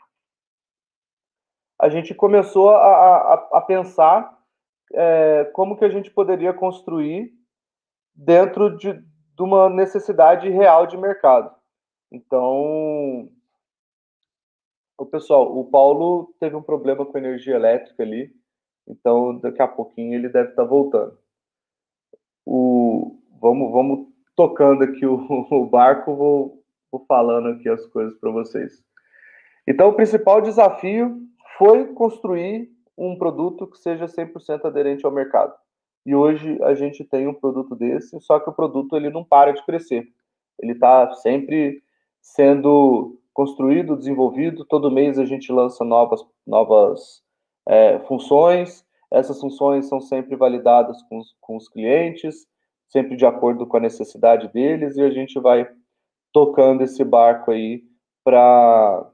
a 1.81 1.89
gente 1.89 2.15
começou 2.15 2.71
a, 2.71 2.77
a, 2.77 3.49
a 3.55 3.61
pensar 3.63 4.39
é, 4.93 5.45
como 5.55 5.77
que 5.77 5.85
a 5.85 5.89
gente 5.89 6.11
poderia 6.11 6.53
construir 6.53 7.33
dentro 8.15 8.77
de, 8.77 8.93
de 8.93 9.43
uma 9.43 9.69
necessidade 9.69 10.49
real 10.51 10.87
de 10.87 10.97
mercado. 10.97 11.53
Então, 12.13 13.29
o 14.99 15.07
pessoal, 15.07 15.59
o 15.59 15.65
Paulo 15.65 16.35
teve 16.39 16.55
um 16.55 16.63
problema 16.63 17.07
com 17.07 17.17
energia 17.17 17.55
elétrica 17.55 18.03
ali, 18.03 18.31
então, 18.91 19.39
daqui 19.39 19.63
a 19.63 19.69
pouquinho 19.69 20.15
ele 20.15 20.29
deve 20.29 20.51
estar 20.51 20.63
tá 20.63 20.69
voltando. 20.69 21.17
O, 22.45 23.17
vamos, 23.41 23.71
vamos 23.71 24.09
tocando 24.35 24.83
aqui 24.83 25.07
o, 25.07 25.15
o 25.51 25.67
barco, 25.67 26.17
vou, 26.17 26.63
vou 26.91 27.05
falando 27.07 27.49
aqui 27.51 27.69
as 27.69 27.87
coisas 27.87 28.19
para 28.19 28.31
vocês. 28.31 28.83
Então, 29.67 29.89
o 29.89 29.95
principal 29.95 30.41
desafio 30.41 31.21
foi 31.57 31.87
construir 31.95 32.69
um 32.99 33.17
produto 33.17 33.67
que 33.67 33.79
seja 33.79 34.07
100% 34.07 34.65
aderente 34.65 35.07
ao 35.07 35.13
mercado. 35.13 35.55
E 36.05 36.15
hoje 36.15 36.59
a 36.63 36.75
gente 36.75 37.05
tem 37.05 37.29
um 37.29 37.35
produto 37.35 37.77
desse, 37.77 38.19
só 38.21 38.41
que 38.41 38.51
o 38.51 38.53
produto 38.53 38.97
ele 38.97 39.11
não 39.11 39.23
para 39.23 39.53
de 39.53 39.65
crescer. 39.65 40.09
Ele 40.59 40.73
está 40.73 41.13
sempre 41.13 41.83
sendo 42.21 43.19
construído, 43.33 43.97
desenvolvido. 43.97 44.65
Todo 44.65 44.91
mês 44.91 45.19
a 45.19 45.25
gente 45.25 45.53
lança 45.53 45.85
novas, 45.85 46.25
novas 46.47 47.23
é, 47.71 48.01
funções. 48.01 48.85
Essas 49.13 49.41
funções 49.41 49.89
são 49.89 50.01
sempre 50.01 50.35
validadas 50.35 51.01
com 51.05 51.19
os, 51.19 51.37
com 51.41 51.57
os 51.57 51.69
clientes, 51.69 52.49
sempre 52.89 53.17
de 53.17 53.25
acordo 53.25 53.65
com 53.65 53.77
a 53.77 53.81
necessidade 53.81 54.49
deles, 54.49 54.97
e 54.97 55.03
a 55.03 55.11
gente 55.11 55.39
vai 55.39 55.71
tocando 56.33 56.83
esse 56.83 57.05
barco 57.05 57.53
aí 57.53 57.85
para 58.25 59.09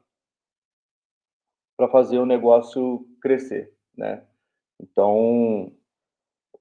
para 1.76 1.88
fazer 1.88 2.18
o 2.18 2.24
negócio 2.24 3.06
crescer, 3.20 3.70
né? 3.94 4.24
Então, 4.80 5.70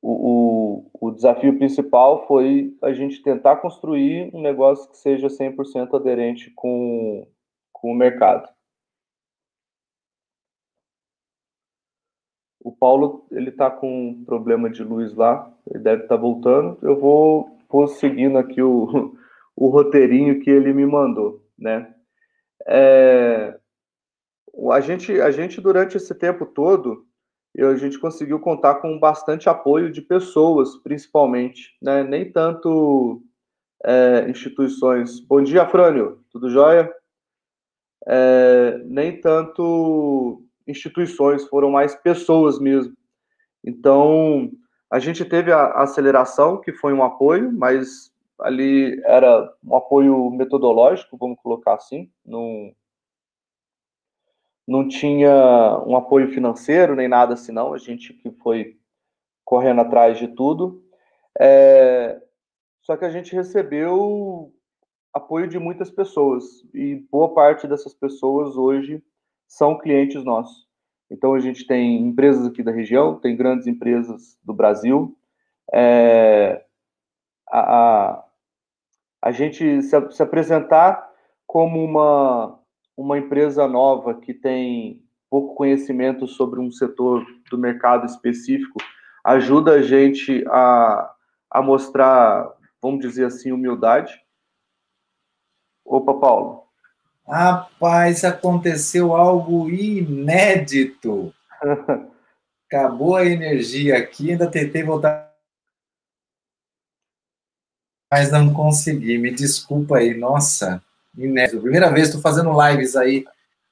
o, 0.02 0.90
o, 0.92 1.08
o, 1.08 1.12
desafio 1.12 1.58
principal 1.58 2.28
foi 2.28 2.76
a 2.82 2.92
gente 2.92 3.24
tentar 3.24 3.58
construir 3.58 4.30
um 4.36 4.42
negócio 4.42 4.90
que 4.90 4.98
seja 4.98 5.28
100% 5.28 5.94
aderente 5.96 6.52
com, 6.52 7.26
com 7.72 7.92
o 7.92 7.96
mercado. 7.96 8.54
O 12.65 12.65
Paulo, 12.80 13.26
ele 13.32 13.52
tá 13.52 13.70
com 13.70 14.10
um 14.10 14.24
problema 14.24 14.70
de 14.70 14.84
luz 14.84 15.14
lá, 15.14 15.52
ele 15.70 15.84
deve 15.84 16.04
estar 16.04 16.16
tá 16.16 16.22
voltando. 16.22 16.78
Eu 16.82 17.00
vou, 17.00 17.58
vou 17.70 17.88
seguindo 17.88 18.38
aqui 18.38 18.62
o, 18.62 19.16
o 19.56 19.68
roteirinho 19.68 20.40
que 20.42 20.50
ele 20.50 20.74
me 20.74 20.86
mandou, 20.86 21.44
né? 21.58 21.94
É, 22.68 23.58
a, 24.72 24.80
gente, 24.80 25.20
a 25.22 25.32
gente, 25.32 25.62
durante 25.62 25.98
esse 25.98 26.14
tempo 26.16 26.46
todo, 26.46 27.06
a 27.58 27.76
gente 27.76 28.00
conseguiu 28.00 28.40
contar 28.40 28.76
com 28.76 29.00
bastante 29.00 29.48
apoio 29.48 29.92
de 29.92 30.02
pessoas, 30.02 30.76
principalmente, 30.78 31.76
né? 31.82 32.04
Nem 32.04 32.32
tanto 32.32 33.22
é, 33.84 34.30
instituições. 34.30 35.20
Bom 35.20 35.42
dia, 35.42 35.68
Frânio, 35.68 36.20
tudo 36.32 36.50
jóia? 36.50 36.92
É, 38.08 38.78
nem 38.86 39.20
tanto 39.20 40.45
instituições, 40.68 41.46
foram 41.48 41.72
mais 41.72 41.96
pessoas 41.96 42.60
mesmo. 42.60 42.96
Então, 43.64 44.52
a 44.90 45.00
gente 45.00 45.26
teve 45.26 45.52
a 45.52 45.72
aceleração, 45.82 46.62
que 46.62 46.72
foi 46.72 46.94
um 46.94 47.04
apoio, 47.04 47.52
mas 47.52 48.14
ali 48.40 49.02
era 49.06 49.52
um 49.64 49.76
apoio 49.76 50.30
metodológico, 50.30 51.18
vamos 51.18 51.40
colocar 51.42 51.76
assim, 51.76 52.12
não, 52.26 52.72
não 54.68 54.88
tinha 54.88 55.32
um 55.86 55.96
apoio 55.96 56.32
financeiro 56.32 56.96
nem 56.96 57.08
nada 57.08 57.34
assim, 57.34 57.52
não. 57.52 57.74
A 57.74 57.78
gente 57.78 58.14
que 58.14 58.32
foi 58.32 58.78
correndo 59.44 59.82
atrás 59.82 60.18
de 60.18 60.28
tudo. 60.30 60.84
É, 61.40 62.20
só 62.82 62.98
que 62.98 63.06
a 63.06 63.10
gente 63.10 63.36
recebeu 63.36 64.52
apoio 65.14 65.48
de 65.48 65.58
muitas 65.58 65.90
pessoas 65.90 66.66
e 66.74 66.96
boa 67.12 67.34
parte 67.34 67.68
dessas 67.68 67.94
pessoas 67.94 68.58
hoje 68.58 69.02
são 69.48 69.78
clientes 69.78 70.24
nossos. 70.24 70.66
Então, 71.10 71.34
a 71.34 71.40
gente 71.40 71.66
tem 71.68 72.02
empresas 72.02 72.48
aqui 72.48 72.64
da 72.64 72.72
região, 72.72 73.20
tem 73.20 73.36
grandes 73.36 73.68
empresas 73.68 74.38
do 74.44 74.54
Brasil. 74.54 75.16
É, 75.74 76.64
a, 77.50 77.60
a, 77.60 78.26
a, 79.22 79.32
gente 79.32 79.82
se, 79.82 80.12
se, 80.12 80.24
apresentar 80.24 81.08
como 81.46 81.84
uma, 81.84 82.60
uma 82.98 83.18
empresa 83.18 83.68
nova 83.68 84.16
que 84.16 84.34
tem 84.34 85.02
pouco 85.30 85.56
conhecimento 85.56 86.28
sobre 86.28 86.60
um 86.60 86.72
setor 86.72 87.26
do 87.50 87.58
mercado 87.58 88.06
específico 88.06 88.78
ajuda 89.26 89.74
a 89.74 89.82
gente 89.82 90.46
a, 90.48 91.12
a 91.50 91.62
mostrar, 91.62 92.54
vamos 92.80 93.00
dizer 93.00 93.26
assim, 93.26 93.52
humildade. 93.52 94.24
Opa, 95.84 96.14
Paulo. 96.14 96.65
Rapaz, 97.28 98.24
aconteceu 98.24 99.16
algo 99.16 99.70
inédito. 99.70 101.34
Acabou 102.68 103.16
a 103.16 103.26
energia 103.26 103.98
aqui, 103.98 104.32
ainda 104.32 104.50
tentei 104.50 104.84
voltar. 104.84 105.34
Mas 108.12 108.32
não 108.32 108.54
consegui, 108.54 109.18
me 109.18 109.32
desculpa 109.32 109.98
aí, 109.98 110.14
nossa, 110.14 110.82
inédito. 111.18 111.62
Primeira 111.62 111.92
vez 111.92 112.08
estou 112.08 112.22
fazendo 112.22 112.52
lives 112.60 112.96
aí 112.96 113.26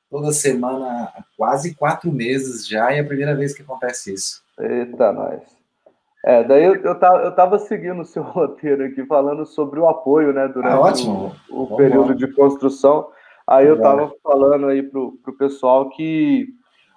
toda 0.10 0.32
semana 0.32 1.06
há 1.06 1.24
quase 1.36 1.74
quatro 1.74 2.12
meses 2.12 2.68
já, 2.68 2.92
e 2.94 2.98
é 2.98 3.00
a 3.00 3.06
primeira 3.06 3.36
vez 3.36 3.54
que 3.54 3.64
acontece 3.64 4.14
isso. 4.14 4.44
Eita, 4.60 5.12
nós. 5.12 5.42
É, 6.26 6.44
daí 6.44 6.64
eu, 6.64 6.76
eu, 6.76 6.96
tava, 6.96 7.18
eu 7.18 7.36
tava 7.36 7.60
seguindo 7.60 8.02
o 8.02 8.06
seu 8.06 8.22
roteiro 8.24 8.86
aqui, 8.86 9.06
falando 9.06 9.46
sobre 9.46 9.80
o 9.80 9.88
apoio, 9.88 10.32
né, 10.32 10.48
durante 10.48 11.08
ah, 11.08 11.32
o, 11.50 11.64
o 11.64 11.76
período 11.76 12.16
de 12.16 12.32
construção. 12.34 13.10
Aí 13.48 13.68
eu 13.68 13.82
tava 13.82 14.14
falando 14.24 14.68
aí 14.68 14.82
pro, 14.82 15.14
pro 15.24 15.38
pessoal 15.38 15.90
que 15.90 16.48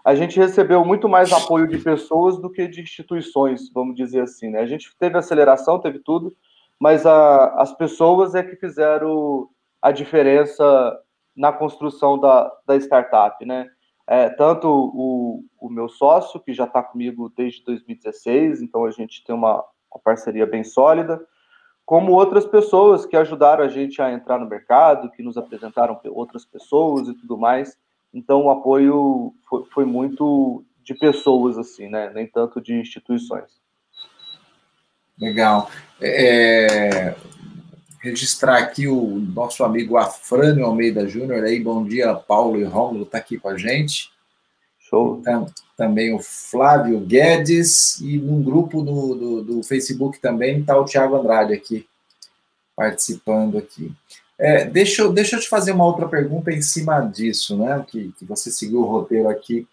a 0.05 0.15
gente 0.15 0.39
recebeu 0.39 0.85
muito 0.85 1.09
mais 1.09 1.33
apoio 1.33 1.67
de 1.67 1.79
pessoas 1.79 2.39
do 2.39 2.49
que 2.49 2.69
de 2.69 2.81
instituições, 2.81 3.73
vamos 3.73 3.97
dizer 3.97 4.21
assim, 4.21 4.51
né? 4.51 4.61
A 4.61 4.67
gente 4.67 4.89
teve 4.99 5.19
aceleração, 5.19 5.81
teve 5.81 5.99
tudo, 5.99 6.37
mas 6.79 7.05
a, 7.05 7.55
as 7.61 7.77
pessoas 7.77 8.35
é 8.35 8.43
que 8.43 8.55
fizeram 8.55 9.49
a 9.83 9.91
diferença 9.91 10.97
na 11.37 11.53
construção 11.53 12.19
da, 12.19 12.51
da 12.65 12.77
startup, 12.77 13.45
né? 13.45 13.69
É, 14.07 14.29
tanto 14.31 14.69
o, 14.69 15.45
o 15.61 15.69
meu 15.69 15.89
sócio, 15.89 16.39
que 16.39 16.55
já 16.55 16.65
está 16.65 16.81
comigo 16.83 17.33
desde 17.37 17.65
2016, 17.65 18.63
então 18.63 18.85
a 18.85 18.91
gente 18.93 19.25
tem 19.25 19.35
uma, 19.35 19.65
uma, 19.91 20.01
parceria 20.03 20.47
bem 20.47 20.63
sólida, 20.63 21.21
como 21.87 22.13
outras 22.13 22.45
pessoas 22.45 23.07
que 23.07 23.17
ajudaram 23.17 23.65
a 23.65 23.69
gente 23.69 24.03
a 24.03 24.13
entrar 24.13 24.41
no 24.41 24.49
mercado, 24.49 25.11
que 25.13 25.23
nos 25.23 25.37
apresentaram 25.37 25.99
outras 26.07 26.45
pessoas 26.45 27.07
e 27.07 27.15
tudo 27.15 27.39
mais. 27.39 27.79
Então 28.13 28.43
o 28.43 28.51
apoio 28.51 29.33
foi, 29.49 29.65
foi 29.73 29.85
muito 29.85 30.65
de 30.83 30.95
pessoas, 30.95 31.57
assim, 31.57 31.89
né? 31.89 32.11
Nem 32.13 32.27
tanto 32.27 32.61
de 32.61 32.75
instituições. 32.75 33.51
Legal. 35.19 35.71
É, 36.01 37.15
registrar 38.01 38.59
aqui 38.59 38.89
o 38.89 39.19
nosso 39.35 39.63
amigo 39.63 39.97
Afrânio 39.97 40.67
Almeida 40.67 41.09
Júnior 41.09 41.45
aí, 41.45 41.61
bom 41.61 41.85
dia, 41.85 42.13
Paulo 42.15 42.59
e 42.59 42.65
Rômulo, 42.65 43.05
está 43.05 43.19
aqui 43.19 43.39
com 43.39 43.49
a 43.49 43.57
gente. 43.57 44.11
Show. 44.97 45.23
também 45.77 46.15
o 46.15 46.19
Flávio 46.19 47.01
Guedes, 47.01 48.01
e 48.01 48.17
num 48.19 48.43
grupo 48.43 48.83
no, 48.83 49.15
do, 49.15 49.43
do 49.43 49.63
Facebook 49.63 50.19
também 50.21 50.61
está 50.61 50.79
o 50.79 50.85
Tiago 50.85 51.17
Andrade 51.17 51.53
aqui, 51.53 51.87
participando 52.75 53.59
aqui. 53.59 53.93
É, 54.39 54.65
deixa, 54.65 55.03
eu, 55.03 55.13
deixa 55.13 55.37
eu 55.37 55.41
te 55.41 55.49
fazer 55.49 55.73
uma 55.73 55.87
outra 55.87 56.07
pergunta 56.09 56.51
em 56.51 56.61
cima 56.61 57.01
disso, 57.01 57.57
né? 57.57 57.85
Que, 57.89 58.13
que 58.19 58.25
você 58.25 58.51
seguiu 58.51 58.81
o 58.81 58.87
roteiro 58.87 59.29
aqui 59.29 59.67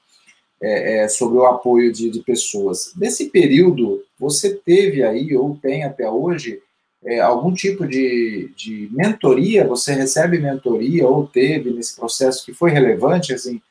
é, 0.61 1.03
é, 1.03 1.07
sobre 1.09 1.37
o 1.37 1.45
apoio 1.45 1.91
de, 1.91 2.09
de 2.09 2.21
pessoas. 2.21 2.93
Nesse 2.95 3.29
período, 3.29 4.03
você 4.17 4.53
teve 4.55 5.03
aí, 5.03 5.35
ou 5.35 5.57
tem 5.61 5.83
até 5.83 6.09
hoje, 6.09 6.61
é, 7.05 7.19
algum 7.19 7.53
tipo 7.53 7.85
de, 7.85 8.49
de 8.55 8.89
mentoria, 8.93 9.67
você 9.67 9.93
recebe 9.93 10.39
mentoria 10.39 11.05
ou 11.05 11.27
teve 11.27 11.71
nesse 11.71 11.95
processo 11.95 12.45
que 12.45 12.53
foi 12.53 12.71
relevante, 12.71 13.33
assim, 13.33 13.61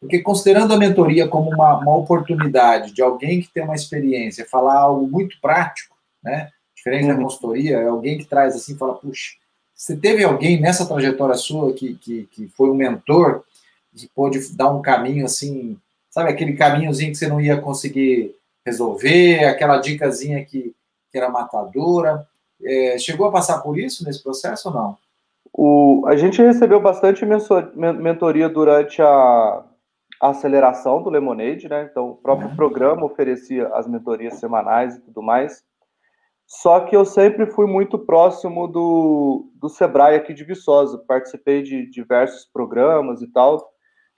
porque 0.00 0.20
considerando 0.20 0.72
a 0.72 0.78
mentoria 0.78 1.28
como 1.28 1.50
uma, 1.50 1.78
uma 1.78 1.94
oportunidade 1.94 2.92
de 2.92 3.02
alguém 3.02 3.40
que 3.40 3.52
tem 3.52 3.62
uma 3.62 3.74
experiência, 3.74 4.48
falar 4.48 4.78
algo 4.78 5.06
muito 5.06 5.38
prático, 5.40 5.94
né, 6.22 6.50
diferente 6.74 7.04
uhum. 7.04 7.16
da 7.16 7.22
consultoria, 7.22 7.76
é 7.76 7.86
alguém 7.86 8.16
que 8.16 8.24
traz 8.24 8.56
assim, 8.56 8.76
fala, 8.76 8.94
puxa, 8.94 9.34
você 9.74 9.94
teve 9.94 10.24
alguém 10.24 10.58
nessa 10.58 10.86
trajetória 10.86 11.34
sua 11.34 11.72
que, 11.74 11.94
que, 11.96 12.28
que 12.32 12.48
foi 12.48 12.70
um 12.70 12.74
mentor, 12.74 13.44
que 13.94 14.08
pôde 14.08 14.54
dar 14.56 14.70
um 14.70 14.80
caminho 14.80 15.26
assim, 15.26 15.76
sabe, 16.08 16.30
aquele 16.30 16.54
caminhozinho 16.54 17.12
que 17.12 17.18
você 17.18 17.28
não 17.28 17.40
ia 17.40 17.60
conseguir 17.60 18.34
resolver, 18.64 19.44
aquela 19.44 19.78
dicasinha 19.78 20.44
que, 20.44 20.74
que 21.10 21.18
era 21.18 21.28
matadora, 21.28 22.26
é, 22.62 22.98
chegou 22.98 23.26
a 23.26 23.32
passar 23.32 23.58
por 23.60 23.78
isso 23.78 24.04
nesse 24.04 24.22
processo 24.22 24.68
ou 24.68 24.74
não? 24.74 24.98
O, 25.52 26.04
a 26.06 26.16
gente 26.16 26.40
recebeu 26.40 26.80
bastante 26.80 27.24
mentoria 27.74 28.48
durante 28.48 29.02
a, 29.02 29.64
a 30.20 30.28
aceleração 30.28 31.02
do 31.02 31.08
Lemonade, 31.08 31.68
né? 31.68 31.88
Então, 31.90 32.10
o 32.10 32.16
próprio 32.16 32.54
programa 32.54 33.06
oferecia 33.06 33.68
as 33.68 33.88
mentorias 33.88 34.34
semanais 34.34 34.96
e 34.96 35.00
tudo 35.00 35.22
mais. 35.22 35.64
Só 36.46 36.80
que 36.80 36.96
eu 36.96 37.04
sempre 37.04 37.46
fui 37.46 37.66
muito 37.66 37.98
próximo 37.98 38.66
do, 38.66 39.50
do 39.54 39.68
Sebrae 39.68 40.16
aqui 40.16 40.34
de 40.34 40.44
Viçosa. 40.44 41.02
Participei 41.06 41.62
de 41.62 41.88
diversos 41.88 42.44
programas 42.44 43.22
e 43.22 43.28
tal. 43.28 43.66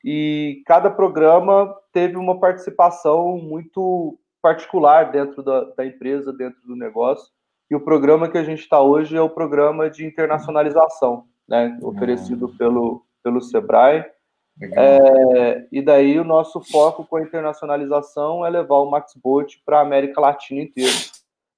E 0.04 0.62
cada 0.66 0.90
programa 0.90 1.72
teve 1.92 2.16
uma 2.16 2.40
participação 2.40 3.36
muito 3.36 4.18
particular 4.40 5.12
dentro 5.12 5.42
da, 5.42 5.64
da 5.76 5.86
empresa, 5.86 6.32
dentro 6.32 6.60
do 6.66 6.74
negócio. 6.74 7.30
E 7.70 7.76
o 7.76 7.80
programa 7.80 8.28
que 8.28 8.38
a 8.38 8.42
gente 8.42 8.60
está 8.60 8.82
hoje 8.82 9.16
é 9.16 9.20
o 9.20 9.30
programa 9.30 9.88
de 9.88 10.04
internacionalização, 10.04 11.26
né, 11.48 11.78
oferecido 11.82 12.46
uhum. 12.46 12.56
pelo, 12.56 13.06
pelo 13.22 13.40
Sebrae. 13.40 14.04
É, 14.60 15.66
e 15.72 15.82
daí 15.82 16.18
o 16.18 16.24
nosso 16.24 16.60
foco 16.60 17.04
com 17.04 17.16
a 17.16 17.22
internacionalização 17.22 18.44
é 18.44 18.50
levar 18.50 18.76
o 18.76 18.90
MaxBot 18.90 19.62
para 19.64 19.78
a 19.78 19.82
América 19.82 20.20
Latina 20.20 20.62
inteira. 20.62 20.92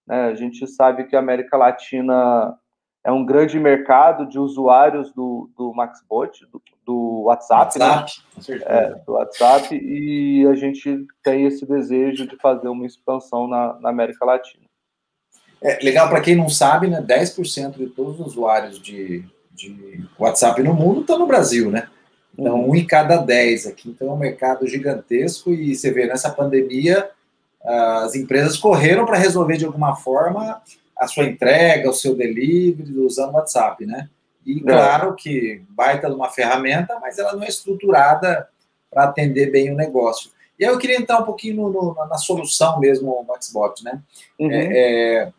Né? 0.06 0.26
A 0.26 0.34
gente 0.34 0.66
sabe 0.66 1.04
que 1.04 1.16
a 1.16 1.18
América 1.18 1.56
Latina 1.56 2.56
é 3.04 3.12
um 3.12 3.24
grande 3.24 3.58
mercado 3.58 4.26
de 4.26 4.38
usuários 4.38 5.12
do, 5.12 5.50
do 5.56 5.74
MaxBot, 5.74 6.46
do, 6.46 6.62
do 6.86 7.22
WhatsApp, 7.24 7.78
né? 7.78 7.86
WhatsApp 7.86 8.58
né? 8.58 8.64
é, 8.66 8.94
do 9.04 9.12
WhatsApp, 9.12 9.74
e 9.76 10.46
a 10.46 10.54
gente 10.54 11.06
tem 11.22 11.44
esse 11.44 11.66
desejo 11.66 12.26
de 12.26 12.36
fazer 12.36 12.68
uma 12.68 12.86
expansão 12.86 13.46
na, 13.46 13.78
na 13.80 13.90
América 13.90 14.24
Latina. 14.24 14.64
É, 15.60 15.78
legal, 15.82 16.08
para 16.08 16.20
quem 16.20 16.34
não 16.34 16.48
sabe, 16.48 16.88
né, 16.88 17.02
10% 17.02 17.76
de 17.76 17.86
todos 17.86 18.20
os 18.20 18.26
usuários 18.28 18.78
de, 18.78 19.24
de 19.52 20.06
WhatsApp 20.18 20.62
no 20.62 20.74
mundo 20.74 21.00
estão 21.00 21.18
no 21.18 21.26
Brasil, 21.26 21.70
né? 21.70 21.88
Então, 22.36 22.56
uhum. 22.56 22.70
um 22.70 22.74
em 22.74 22.86
cada 22.86 23.16
10 23.16 23.66
aqui. 23.66 23.90
Então, 23.90 24.08
é 24.08 24.12
um 24.12 24.18
mercado 24.18 24.66
gigantesco 24.66 25.52
e 25.52 25.74
você 25.74 25.90
vê, 25.90 26.06
nessa 26.06 26.30
pandemia, 26.30 27.10
as 27.64 28.14
empresas 28.14 28.58
correram 28.58 29.06
para 29.06 29.16
resolver 29.16 29.56
de 29.56 29.64
alguma 29.64 29.96
forma 29.96 30.60
a 30.96 31.06
sua 31.06 31.24
entrega, 31.24 31.90
o 31.90 31.94
seu 31.94 32.14
delivery 32.14 32.98
usando 32.98 33.30
o 33.30 33.34
WhatsApp, 33.34 33.84
né? 33.86 34.08
E 34.44 34.58
é. 34.58 34.62
claro 34.62 35.14
que 35.14 35.62
baita 35.70 36.08
de 36.08 36.14
uma 36.14 36.28
ferramenta, 36.28 36.98
mas 37.00 37.18
ela 37.18 37.34
não 37.34 37.42
é 37.42 37.48
estruturada 37.48 38.48
para 38.90 39.04
atender 39.04 39.50
bem 39.50 39.72
o 39.72 39.76
negócio. 39.76 40.30
E 40.58 40.64
aí 40.64 40.70
eu 40.70 40.78
queria 40.78 40.98
entrar 40.98 41.18
um 41.18 41.24
pouquinho 41.24 41.56
no, 41.56 41.70
no, 41.70 41.94
na 42.06 42.16
solução 42.16 42.78
mesmo, 42.78 43.24
Maxbot, 43.26 43.82
né? 43.82 44.00
Uhum. 44.38 44.50
É, 44.52 45.32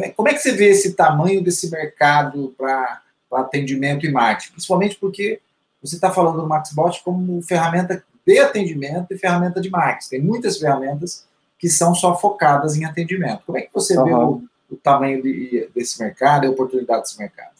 é, 0.00 0.08
como 0.10 0.28
é 0.28 0.34
que 0.34 0.40
você 0.40 0.52
vê 0.52 0.70
esse 0.70 0.94
tamanho 0.94 1.42
desse 1.42 1.70
mercado 1.70 2.54
para 2.58 3.02
atendimento 3.32 4.04
e 4.04 4.10
marketing? 4.10 4.52
Principalmente 4.52 4.96
porque 4.96 5.40
você 5.86 5.96
está 5.96 6.10
falando 6.10 6.40
do 6.40 6.48
Maxbot 6.48 7.02
como 7.04 7.40
ferramenta 7.42 8.04
de 8.26 8.38
atendimento 8.38 9.12
e 9.12 9.18
ferramenta 9.18 9.60
de 9.60 9.70
marketing. 9.70 10.10
Tem 10.10 10.20
muitas 10.22 10.58
ferramentas 10.58 11.26
que 11.58 11.68
são 11.68 11.94
só 11.94 12.16
focadas 12.16 12.76
em 12.76 12.84
atendimento. 12.84 13.42
Como 13.46 13.58
é 13.58 13.62
que 13.62 13.72
você 13.72 13.96
uhum. 13.96 14.04
vê 14.04 14.14
o, 14.14 14.42
o 14.72 14.76
tamanho 14.76 15.22
de, 15.22 15.68
desse 15.74 16.02
mercado 16.02 16.44
e 16.44 16.48
a 16.48 16.50
oportunidade 16.50 17.02
desse 17.02 17.18
mercado? 17.18 17.56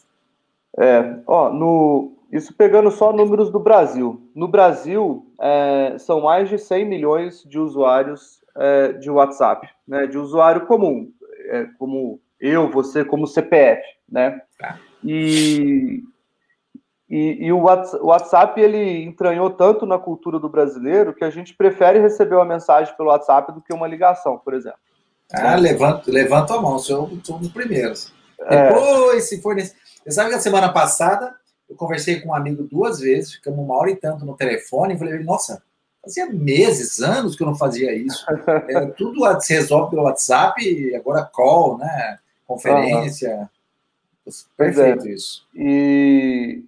É, 0.77 1.19
ó, 1.25 1.49
no, 1.51 2.11
isso 2.31 2.53
pegando 2.53 2.91
só 2.91 3.11
números 3.11 3.49
do 3.49 3.59
Brasil. 3.59 4.21
No 4.35 4.47
Brasil, 4.47 5.25
é, 5.39 5.95
são 5.97 6.21
mais 6.21 6.49
de 6.49 6.57
100 6.57 6.85
milhões 6.85 7.43
de 7.43 7.57
usuários 7.57 8.41
é, 8.55 8.93
de 8.93 9.09
WhatsApp, 9.09 9.67
né, 9.87 10.05
de 10.07 10.17
usuário 10.17 10.65
comum, 10.65 11.11
é, 11.49 11.67
como 11.79 12.19
eu, 12.39 12.69
você, 12.69 13.05
como 13.05 13.25
CPF, 13.25 13.81
né? 14.09 14.41
Tá. 14.59 14.79
E, 15.03 16.03
e, 17.09 17.45
e, 17.45 17.51
o 17.53 17.59
WhatsApp, 17.59 18.59
ele 18.59 19.03
entranhou 19.03 19.49
tanto 19.49 19.85
na 19.85 19.97
cultura 19.97 20.39
do 20.39 20.49
brasileiro 20.49 21.13
que 21.13 21.23
a 21.23 21.29
gente 21.29 21.53
prefere 21.53 21.99
receber 21.99 22.35
uma 22.35 22.45
mensagem 22.45 22.95
pelo 22.97 23.09
WhatsApp 23.09 23.53
do 23.53 23.61
que 23.61 23.73
uma 23.73 23.87
ligação, 23.87 24.37
por 24.37 24.53
exemplo. 24.53 24.79
Ah, 25.31 25.55
levanta, 25.55 26.11
levanta 26.11 26.55
a 26.55 26.61
mão, 26.61 26.77
sou, 26.79 27.05
um 27.07 27.39
dos 27.39 27.51
primeiros. 27.51 28.13
É. 28.41 28.67
Depois, 28.67 29.27
se 29.27 29.41
for 29.41 29.55
nesse... 29.55 29.75
Você 30.03 30.11
sabe 30.11 30.29
que 30.29 30.35
a 30.35 30.39
semana 30.39 30.71
passada 30.71 31.33
eu 31.69 31.75
conversei 31.75 32.21
com 32.21 32.29
um 32.29 32.35
amigo 32.35 32.63
duas 32.63 32.99
vezes, 32.99 33.33
ficamos 33.33 33.59
uma 33.59 33.75
hora 33.75 33.91
e 33.91 33.95
tanto 33.95 34.25
no 34.25 34.35
telefone, 34.35 34.93
e 34.93 34.97
falei, 34.97 35.19
nossa, 35.19 35.61
fazia 36.01 36.25
meses, 36.27 37.01
anos 37.01 37.35
que 37.35 37.43
eu 37.43 37.47
não 37.47 37.55
fazia 37.55 37.93
isso. 37.93 38.25
É, 38.69 38.85
tudo 38.87 39.21
se 39.41 39.53
resolve 39.53 39.91
pelo 39.91 40.03
WhatsApp, 40.03 40.95
agora 40.95 41.25
call, 41.25 41.77
né? 41.77 42.19
conferência. 42.47 43.49
Uhum. 44.25 44.33
Perfeito 44.55 45.07
é. 45.07 45.11
isso. 45.11 45.45
E, 45.53 46.63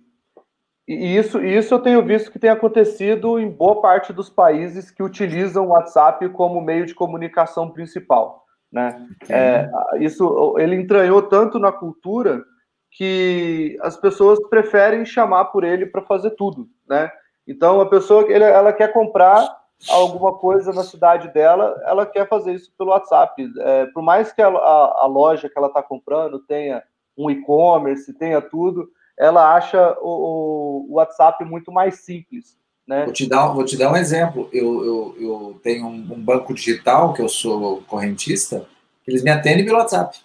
e 0.90 1.18
isso, 1.18 1.40
isso 1.44 1.76
eu 1.76 1.80
tenho 1.80 2.04
visto 2.04 2.32
que 2.32 2.40
tem 2.40 2.50
acontecido 2.50 3.40
em 3.40 3.48
boa 3.48 3.80
parte 3.80 4.12
dos 4.12 4.28
países 4.28 4.90
que 4.90 5.04
utilizam 5.04 5.68
o 5.68 5.70
WhatsApp 5.70 6.28
como 6.30 6.60
meio 6.60 6.84
de 6.88 6.96
comunicação 6.96 7.70
principal. 7.70 8.44
Né? 8.72 9.08
É, 9.30 9.70
isso 10.00 10.56
ele 10.58 10.76
entranhou 10.76 11.22
tanto 11.22 11.60
na 11.60 11.72
cultura 11.72 12.44
que 12.92 13.78
as 13.82 13.98
pessoas 13.98 14.40
preferem 14.50 15.06
chamar 15.06 15.46
por 15.46 15.64
ele 15.64 15.86
para 15.86 16.02
fazer 16.02 16.32
tudo, 16.32 16.68
né? 16.88 17.12
Então 17.48 17.80
a 17.80 17.88
pessoa 17.88 18.24
ele, 18.24 18.44
ela 18.44 18.74
quer 18.74 18.92
comprar 18.92 19.48
alguma 19.92 20.40
coisa 20.40 20.74
na 20.74 20.84
cidade 20.84 21.32
dela, 21.32 21.80
ela 21.86 22.04
quer 22.04 22.28
fazer 22.28 22.54
isso 22.54 22.72
pelo 22.76 22.90
WhatsApp. 22.90 23.48
É, 23.60 23.86
por 23.88 24.02
mais 24.02 24.32
que 24.34 24.42
a, 24.42 24.48
a, 24.48 25.04
a 25.04 25.06
loja 25.06 25.48
que 25.48 25.58
ela 25.58 25.68
está 25.68 25.84
comprando 25.84 26.40
tenha 26.40 26.84
um 27.16 27.30
e-commerce, 27.30 28.12
tenha 28.18 28.42
tudo, 28.42 28.90
ela 29.20 29.54
acha 29.54 29.98
o, 30.00 30.88
o, 30.88 30.94
WhatsApp 30.94 31.44
muito 31.44 31.72
mais 31.74 31.96
simples. 32.00 32.58
Né? 32.88 33.04
Vou, 33.04 33.14
te 33.14 33.28
dar, 33.28 33.48
vou 33.50 33.66
te 33.66 33.78
dar 33.78 33.92
um 33.92 33.98
exemplo. 33.98 34.50
Eu, 34.54 34.86
eu, 34.86 35.16
eu 35.20 35.60
tenho 35.62 35.86
um, 35.86 36.14
um, 36.14 36.20
banco 36.20 36.54
digital, 36.54 37.14
que 37.14 37.22
eu 37.22 37.28
sou 37.28 37.84
correntista, 37.84 38.66
eles 39.06 39.22
me 39.22 39.30
atendem 39.30 39.66
pelo 39.66 39.78
WhatsApp. 39.78 40.18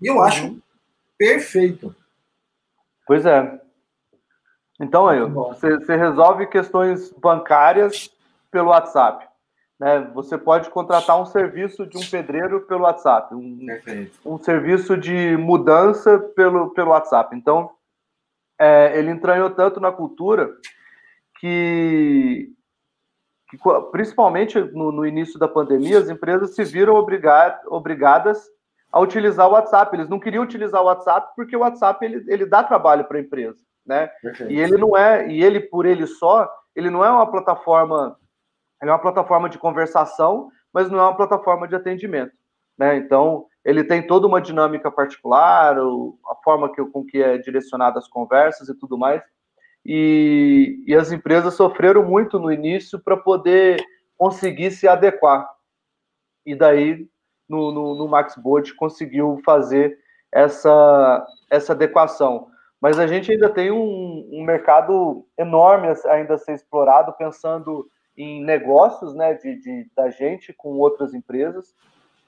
E 0.00 0.06
eu 0.06 0.20
acho 0.22 0.46
uhum. 0.46 0.60
perfeito. 1.18 1.94
Pois 3.06 3.26
é. 3.26 3.60
Então, 4.80 5.06
aí, 5.06 5.20
você, 5.20 5.76
você 5.76 5.96
resolve 5.96 6.46
questões 6.46 7.12
bancárias 7.12 8.10
pelo 8.50 8.70
WhatsApp. 8.70 9.26
Né? 9.78 10.10
Você 10.14 10.38
pode 10.38 10.70
contratar 10.70 11.20
um 11.20 11.26
serviço 11.26 11.86
de 11.86 11.98
um 11.98 12.06
pedreiro 12.06 12.62
pelo 12.62 12.84
WhatsApp, 12.84 13.34
um, 13.34 13.66
um 14.24 14.38
serviço 14.38 14.96
de 14.96 15.36
mudança 15.36 16.18
pelo, 16.18 16.70
pelo 16.70 16.90
WhatsApp. 16.90 17.36
Então, 17.36 17.70
é, 18.58 18.98
ele 18.98 19.10
entranhou 19.10 19.50
tanto 19.50 19.80
na 19.80 19.92
cultura 19.92 20.50
que, 21.38 22.50
que 23.48 23.58
principalmente 23.92 24.58
no, 24.60 24.90
no, 24.90 25.06
início 25.06 25.38
da 25.38 25.46
pandemia, 25.46 25.98
as 25.98 26.08
empresas 26.08 26.54
se 26.54 26.64
viram 26.64 26.94
obrigar, 26.94 27.60
obrigadas 27.66 28.42
a 28.90 29.00
utilizar 29.00 29.48
o 29.48 29.52
WhatsApp. 29.52 29.94
Eles 29.94 30.08
não 30.08 30.18
queriam 30.18 30.42
utilizar 30.42 30.82
o 30.82 30.86
WhatsApp 30.86 31.32
porque 31.36 31.56
o 31.56 31.60
WhatsApp 31.60 32.04
ele, 32.04 32.24
ele 32.26 32.46
dá 32.46 32.64
trabalho 32.64 33.04
para 33.04 33.18
a 33.18 33.20
empresa, 33.20 33.58
né? 33.86 34.10
E 34.48 34.58
ele 34.58 34.76
não 34.76 34.96
é, 34.96 35.28
e 35.28 35.42
ele 35.42 35.60
por 35.60 35.86
ele 35.86 36.06
só, 36.06 36.50
ele 36.74 36.90
não 36.90 37.04
é 37.04 37.10
uma 37.10 37.30
plataforma 37.30 38.16
ele 38.80 38.90
é 38.90 38.94
uma 38.94 39.00
plataforma 39.00 39.48
de 39.48 39.58
conversação, 39.58 40.50
mas 40.72 40.90
não 40.90 40.98
é 40.98 41.02
uma 41.02 41.16
plataforma 41.16 41.66
de 41.66 41.74
atendimento. 41.74 42.32
Né? 42.78 42.96
Então, 42.96 43.46
ele 43.64 43.82
tem 43.82 44.06
toda 44.06 44.26
uma 44.26 44.40
dinâmica 44.40 44.90
particular, 44.90 45.76
a 45.76 46.34
forma 46.44 46.72
que, 46.72 46.84
com 46.86 47.04
que 47.04 47.22
é 47.22 47.36
direcionada 47.36 47.98
as 47.98 48.08
conversas 48.08 48.68
e 48.68 48.74
tudo 48.74 48.96
mais. 48.96 49.22
E, 49.84 50.82
e 50.86 50.94
as 50.94 51.10
empresas 51.10 51.54
sofreram 51.54 52.04
muito 52.04 52.38
no 52.38 52.52
início 52.52 52.98
para 52.98 53.16
poder 53.16 53.82
conseguir 54.16 54.70
se 54.70 54.86
adequar. 54.86 55.48
E 56.46 56.54
daí, 56.54 57.08
no, 57.48 57.72
no, 57.72 57.94
no 57.94 58.08
MaxBot, 58.08 58.74
conseguiu 58.74 59.40
fazer 59.44 59.98
essa, 60.32 61.26
essa 61.50 61.72
adequação. 61.72 62.48
Mas 62.80 62.98
a 62.98 63.06
gente 63.06 63.32
ainda 63.32 63.48
tem 63.48 63.70
um, 63.70 64.28
um 64.32 64.44
mercado 64.44 65.26
enorme 65.36 65.88
ainda 66.06 66.34
a 66.34 66.38
ser 66.38 66.54
explorado, 66.54 67.12
pensando 67.14 67.88
em 68.16 68.44
negócios 68.44 69.14
né, 69.14 69.34
de, 69.34 69.56
de, 69.60 69.90
da 69.96 70.10
gente 70.10 70.52
com 70.52 70.78
outras 70.78 71.14
empresas, 71.14 71.74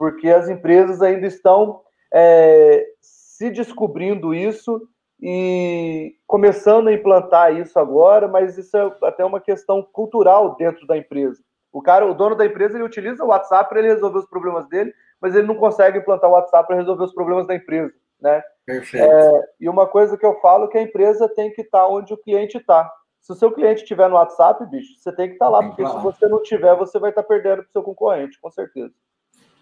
porque 0.01 0.31
as 0.31 0.49
empresas 0.49 1.03
ainda 1.03 1.27
estão 1.27 1.83
é, 2.11 2.87
se 3.03 3.51
descobrindo 3.51 4.35
isso 4.35 4.81
e 5.21 6.15
começando 6.27 6.89
a 6.89 6.93
implantar 6.95 7.55
isso 7.55 7.79
agora, 7.79 8.27
mas 8.27 8.57
isso 8.57 8.75
é 8.79 8.97
até 9.03 9.23
uma 9.23 9.43
questão 9.43 9.83
cultural 9.83 10.57
dentro 10.57 10.87
da 10.87 10.97
empresa. 10.97 11.43
O 11.71 11.83
cara, 11.83 12.07
o 12.07 12.15
dono 12.15 12.35
da 12.35 12.47
empresa, 12.47 12.77
ele 12.77 12.85
utiliza 12.85 13.23
o 13.23 13.27
WhatsApp 13.27 13.69
para 13.69 13.79
ele 13.79 13.89
resolver 13.89 14.21
os 14.21 14.27
problemas 14.27 14.67
dele, 14.71 14.91
mas 15.21 15.35
ele 15.35 15.47
não 15.47 15.57
consegue 15.57 15.99
implantar 15.99 16.31
o 16.31 16.33
WhatsApp 16.33 16.67
para 16.67 16.77
resolver 16.77 17.05
os 17.05 17.13
problemas 17.13 17.47
da 17.47 17.55
empresa, 17.55 17.93
né? 18.23 18.43
Perfeito. 18.65 19.05
É, 19.05 19.49
e 19.61 19.69
uma 19.69 19.87
coisa 19.87 20.17
que 20.17 20.25
eu 20.25 20.41
falo 20.41 20.65
é 20.65 20.69
que 20.69 20.79
a 20.79 20.83
empresa 20.83 21.29
tem 21.29 21.53
que 21.53 21.61
estar 21.61 21.87
onde 21.87 22.15
o 22.15 22.17
cliente 22.19 22.57
está. 22.57 22.91
Se 23.21 23.33
o 23.33 23.35
seu 23.37 23.53
cliente 23.53 23.83
estiver 23.83 24.09
no 24.09 24.17
WhatsApp, 24.17 24.65
bicho, 24.65 24.99
você 24.99 25.13
tem 25.15 25.27
que 25.27 25.35
estar 25.35 25.45
tá 25.45 25.51
lá, 25.51 25.63
porque 25.63 25.87
se 25.87 25.99
você 25.99 26.27
não 26.27 26.43
tiver, 26.43 26.75
você 26.75 26.99
vai 26.99 27.11
estar 27.11 27.23
tá 27.23 27.29
perdendo 27.29 27.57
para 27.57 27.69
o 27.69 27.73
seu 27.73 27.83
concorrente, 27.83 28.41
com 28.41 28.51
certeza. 28.51 28.95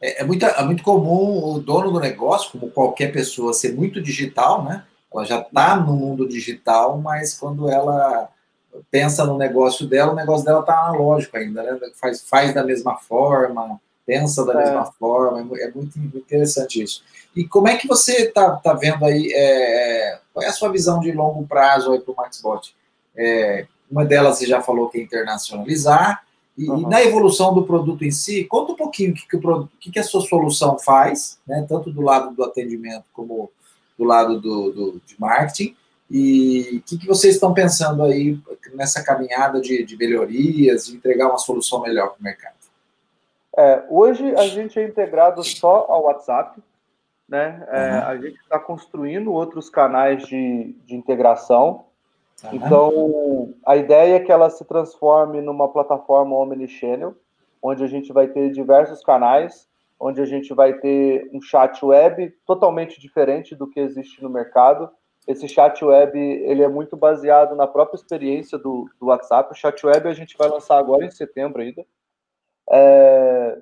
É, 0.00 0.22
é, 0.22 0.24
muito, 0.24 0.44
é 0.44 0.64
muito 0.64 0.82
comum 0.82 1.54
o 1.54 1.58
dono 1.58 1.90
do 1.90 2.00
negócio, 2.00 2.52
como 2.52 2.70
qualquer 2.70 3.12
pessoa, 3.12 3.52
ser 3.52 3.74
muito 3.74 4.00
digital, 4.00 4.64
né? 4.64 4.84
Ela 5.12 5.24
já 5.24 5.40
está 5.40 5.76
no 5.76 5.94
mundo 5.94 6.28
digital, 6.28 6.98
mas 6.98 7.34
quando 7.34 7.68
ela 7.68 8.28
pensa 8.90 9.24
no 9.24 9.36
negócio 9.36 9.86
dela, 9.86 10.12
o 10.12 10.16
negócio 10.16 10.44
dela 10.44 10.60
está 10.60 10.78
analógico 10.78 11.36
ainda, 11.36 11.62
né? 11.62 11.78
Faz, 12.00 12.22
faz 12.22 12.54
da 12.54 12.62
mesma 12.62 12.96
forma, 12.96 13.80
pensa 14.06 14.44
da 14.44 14.52
é. 14.54 14.64
mesma 14.64 14.86
forma, 14.86 15.56
é, 15.58 15.64
é 15.64 15.70
muito 15.70 15.98
interessante 15.98 16.82
isso. 16.82 17.02
E 17.34 17.44
como 17.44 17.68
é 17.68 17.76
que 17.76 17.88
você 17.88 18.28
está 18.28 18.52
tá 18.56 18.72
vendo 18.72 19.04
aí, 19.04 19.30
é, 19.32 20.12
é, 20.12 20.20
qual 20.32 20.44
é 20.44 20.48
a 20.48 20.52
sua 20.52 20.70
visão 20.70 21.00
de 21.00 21.12
longo 21.12 21.46
prazo 21.46 21.92
aí 21.92 22.00
para 22.00 22.12
o 22.12 22.16
MaxBot? 22.16 22.74
É, 23.16 23.66
uma 23.90 24.04
delas 24.04 24.38
você 24.38 24.46
já 24.46 24.60
falou 24.60 24.88
que 24.88 24.98
é 24.98 25.02
internacionalizar. 25.02 26.22
E, 26.58 26.68
uhum. 26.68 26.80
e, 26.80 26.86
na 26.86 27.00
evolução 27.00 27.54
do 27.54 27.64
produto 27.64 28.04
em 28.04 28.10
si, 28.10 28.44
conta 28.44 28.72
um 28.72 28.76
pouquinho 28.76 29.12
o 29.12 29.14
que, 29.14 29.28
que, 29.28 29.36
o, 29.36 29.68
que, 29.78 29.92
que 29.92 29.98
a 29.98 30.02
sua 30.02 30.20
solução 30.22 30.76
faz, 30.76 31.38
né, 31.46 31.64
tanto 31.68 31.92
do 31.92 32.02
lado 32.02 32.34
do 32.34 32.42
atendimento 32.42 33.04
como 33.12 33.48
do 33.96 34.04
lado 34.04 34.40
do, 34.40 34.72
do 34.72 35.02
de 35.06 35.18
marketing. 35.18 35.76
E 36.10 36.78
o 36.78 36.82
que, 36.82 36.98
que 36.98 37.06
vocês 37.06 37.34
estão 37.34 37.54
pensando 37.54 38.02
aí 38.02 38.38
nessa 38.74 39.04
caminhada 39.04 39.60
de, 39.60 39.84
de 39.84 39.96
melhorias, 39.96 40.86
de 40.86 40.96
entregar 40.96 41.28
uma 41.28 41.38
solução 41.38 41.80
melhor 41.82 42.08
para 42.08 42.20
o 42.20 42.24
mercado? 42.24 42.54
É, 43.56 43.84
hoje 43.88 44.34
a 44.36 44.46
gente 44.48 44.78
é 44.78 44.84
integrado 44.84 45.42
só 45.44 45.86
ao 45.88 46.04
WhatsApp, 46.04 46.60
né? 47.28 47.66
É, 47.68 47.90
uhum. 47.90 48.06
A 48.06 48.16
gente 48.16 48.40
está 48.40 48.58
construindo 48.58 49.32
outros 49.32 49.68
canais 49.68 50.26
de, 50.26 50.74
de 50.86 50.96
integração. 50.96 51.84
Uhum. 52.44 52.50
Então, 52.52 53.54
a 53.66 53.76
ideia 53.76 54.16
é 54.16 54.20
que 54.20 54.30
ela 54.30 54.48
se 54.50 54.64
transforme 54.64 55.40
numa 55.40 55.68
plataforma 55.68 56.36
omnichannel, 56.36 57.16
onde 57.62 57.82
a 57.82 57.86
gente 57.86 58.12
vai 58.12 58.28
ter 58.28 58.50
diversos 58.50 59.02
canais, 59.02 59.68
onde 59.98 60.20
a 60.20 60.24
gente 60.24 60.54
vai 60.54 60.74
ter 60.74 61.28
um 61.32 61.40
chat 61.40 61.84
web 61.84 62.30
totalmente 62.46 63.00
diferente 63.00 63.56
do 63.56 63.68
que 63.68 63.80
existe 63.80 64.22
no 64.22 64.30
mercado. 64.30 64.88
Esse 65.26 65.48
chat 65.48 65.84
web 65.84 66.16
ele 66.18 66.62
é 66.62 66.68
muito 66.68 66.96
baseado 66.96 67.56
na 67.56 67.66
própria 67.66 67.96
experiência 67.96 68.56
do, 68.56 68.88
do 69.00 69.06
WhatsApp. 69.06 69.52
O 69.52 69.56
chat 69.56 69.84
web 69.84 70.08
a 70.08 70.14
gente 70.14 70.36
vai 70.38 70.48
lançar 70.48 70.78
agora 70.78 71.04
em 71.04 71.10
setembro 71.10 71.60
ainda. 71.60 71.84
É... 72.70 73.58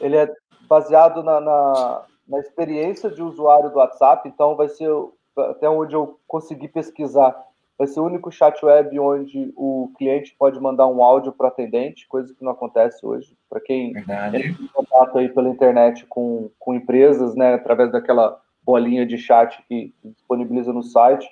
Ele 0.00 0.16
é 0.16 0.32
baseado 0.66 1.22
na, 1.22 1.40
na, 1.40 2.04
na 2.26 2.38
experiência 2.38 3.10
de 3.10 3.22
usuário 3.22 3.70
do 3.70 3.76
WhatsApp, 3.76 4.26
então 4.28 4.56
vai 4.56 4.68
ser 4.68 4.90
até 5.36 5.68
onde 5.68 5.94
eu 5.94 6.18
consegui 6.26 6.68
pesquisar, 6.68 7.34
vai 7.78 7.86
ser 7.86 8.00
o 8.00 8.04
único 8.04 8.30
chat 8.30 8.64
web 8.64 8.98
onde 8.98 9.52
o 9.56 9.90
cliente 9.96 10.34
pode 10.38 10.60
mandar 10.60 10.86
um 10.86 11.02
áudio 11.02 11.32
para 11.32 11.48
atendente, 11.48 12.06
coisa 12.08 12.32
que 12.34 12.44
não 12.44 12.52
acontece 12.52 13.04
hoje. 13.04 13.36
Para 13.50 13.60
quem 13.60 13.92
Verdade. 13.92 14.36
entra 14.36 14.62
em 14.62 14.68
contato 14.68 15.18
aí 15.18 15.28
pela 15.28 15.48
internet 15.48 16.06
com, 16.06 16.50
com 16.58 16.74
empresas, 16.74 17.34
né, 17.34 17.54
através 17.54 17.90
daquela 17.90 18.40
bolinha 18.62 19.04
de 19.04 19.18
chat 19.18 19.62
que, 19.68 19.92
que 20.00 20.08
disponibiliza 20.08 20.72
no 20.72 20.82
site, 20.82 21.28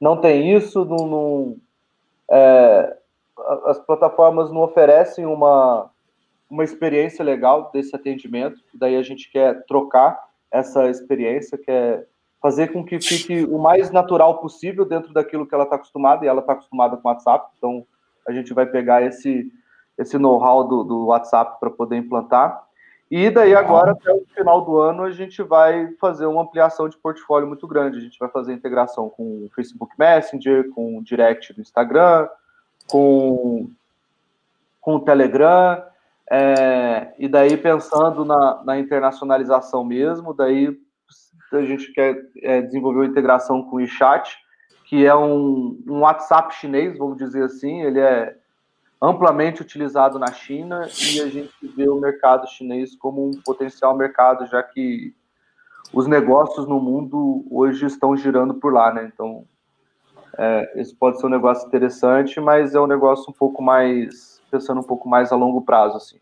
não 0.00 0.20
tem 0.20 0.54
isso, 0.54 0.84
não, 0.84 1.06
não 1.06 1.56
é, 2.30 2.96
as 3.64 3.78
plataformas 3.80 4.52
não 4.52 4.60
oferecem 4.60 5.26
uma, 5.26 5.90
uma 6.48 6.62
experiência 6.62 7.24
legal 7.24 7.70
desse 7.72 7.94
atendimento, 7.96 8.60
daí 8.74 8.96
a 8.96 9.02
gente 9.02 9.30
quer 9.30 9.64
trocar 9.66 10.28
essa 10.50 10.88
experiência, 10.88 11.58
quer 11.58 12.06
fazer 12.40 12.68
com 12.68 12.84
que 12.84 13.00
fique 13.00 13.44
o 13.44 13.58
mais 13.58 13.90
natural 13.90 14.38
possível 14.38 14.84
dentro 14.84 15.12
daquilo 15.12 15.46
que 15.46 15.54
ela 15.54 15.64
está 15.64 15.76
acostumada, 15.76 16.24
e 16.24 16.28
ela 16.28 16.40
está 16.40 16.52
acostumada 16.52 16.96
com 16.96 17.08
o 17.08 17.10
WhatsApp, 17.10 17.50
então 17.56 17.84
a 18.26 18.32
gente 18.32 18.52
vai 18.54 18.66
pegar 18.66 19.02
esse, 19.02 19.52
esse 19.96 20.18
know-how 20.18 20.64
do, 20.64 20.84
do 20.84 21.06
WhatsApp 21.06 21.58
para 21.58 21.70
poder 21.70 21.96
implantar. 21.96 22.62
E 23.10 23.30
daí 23.30 23.54
agora, 23.54 23.92
até 23.92 24.12
o 24.12 24.22
final 24.34 24.60
do 24.60 24.78
ano, 24.78 25.02
a 25.02 25.10
gente 25.10 25.42
vai 25.42 25.94
fazer 25.94 26.26
uma 26.26 26.42
ampliação 26.42 26.90
de 26.90 26.96
portfólio 26.98 27.48
muito 27.48 27.66
grande. 27.66 27.96
A 27.96 28.02
gente 28.02 28.18
vai 28.18 28.28
fazer 28.28 28.52
integração 28.52 29.08
com 29.08 29.46
o 29.46 29.50
Facebook 29.54 29.94
Messenger, 29.98 30.68
com 30.70 30.98
o 30.98 31.02
Direct 31.02 31.54
do 31.54 31.62
Instagram, 31.62 32.28
com, 32.86 33.70
com 34.78 34.96
o 34.96 35.00
Telegram, 35.00 35.82
é, 36.30 37.14
e 37.18 37.26
daí 37.26 37.56
pensando 37.56 38.24
na, 38.26 38.62
na 38.62 38.78
internacionalização 38.78 39.82
mesmo, 39.82 40.34
daí 40.34 40.78
a 41.52 41.62
gente 41.62 41.92
quer 41.92 42.26
é, 42.42 42.62
desenvolver 42.62 43.00
uma 43.00 43.06
integração 43.06 43.62
com 43.62 43.76
o 43.76 43.78
WeChat, 43.78 44.36
que 44.84 45.04
é 45.04 45.14
um, 45.14 45.78
um 45.86 46.00
WhatsApp 46.00 46.54
chinês, 46.54 46.96
vamos 46.96 47.18
dizer 47.18 47.44
assim, 47.44 47.82
ele 47.82 48.00
é 48.00 48.36
amplamente 49.00 49.62
utilizado 49.62 50.18
na 50.18 50.32
China 50.32 50.88
e 51.12 51.20
a 51.20 51.28
gente 51.28 51.52
vê 51.76 51.88
o 51.88 52.00
mercado 52.00 52.48
chinês 52.48 52.96
como 52.96 53.26
um 53.26 53.40
potencial 53.44 53.96
mercado, 53.96 54.46
já 54.46 54.62
que 54.62 55.14
os 55.92 56.06
negócios 56.06 56.66
no 56.66 56.80
mundo 56.80 57.46
hoje 57.50 57.86
estão 57.86 58.16
girando 58.16 58.54
por 58.54 58.72
lá, 58.72 58.92
né? 58.92 59.10
Então, 59.12 59.44
é, 60.36 60.80
esse 60.80 60.94
pode 60.94 61.20
ser 61.20 61.26
um 61.26 61.30
negócio 61.30 61.66
interessante, 61.66 62.40
mas 62.40 62.74
é 62.74 62.80
um 62.80 62.86
negócio 62.86 63.30
um 63.30 63.32
pouco 63.34 63.62
mais, 63.62 64.42
pensando 64.50 64.80
um 64.80 64.84
pouco 64.84 65.08
mais 65.08 65.32
a 65.32 65.36
longo 65.36 65.62
prazo, 65.62 65.96
assim. 65.96 66.18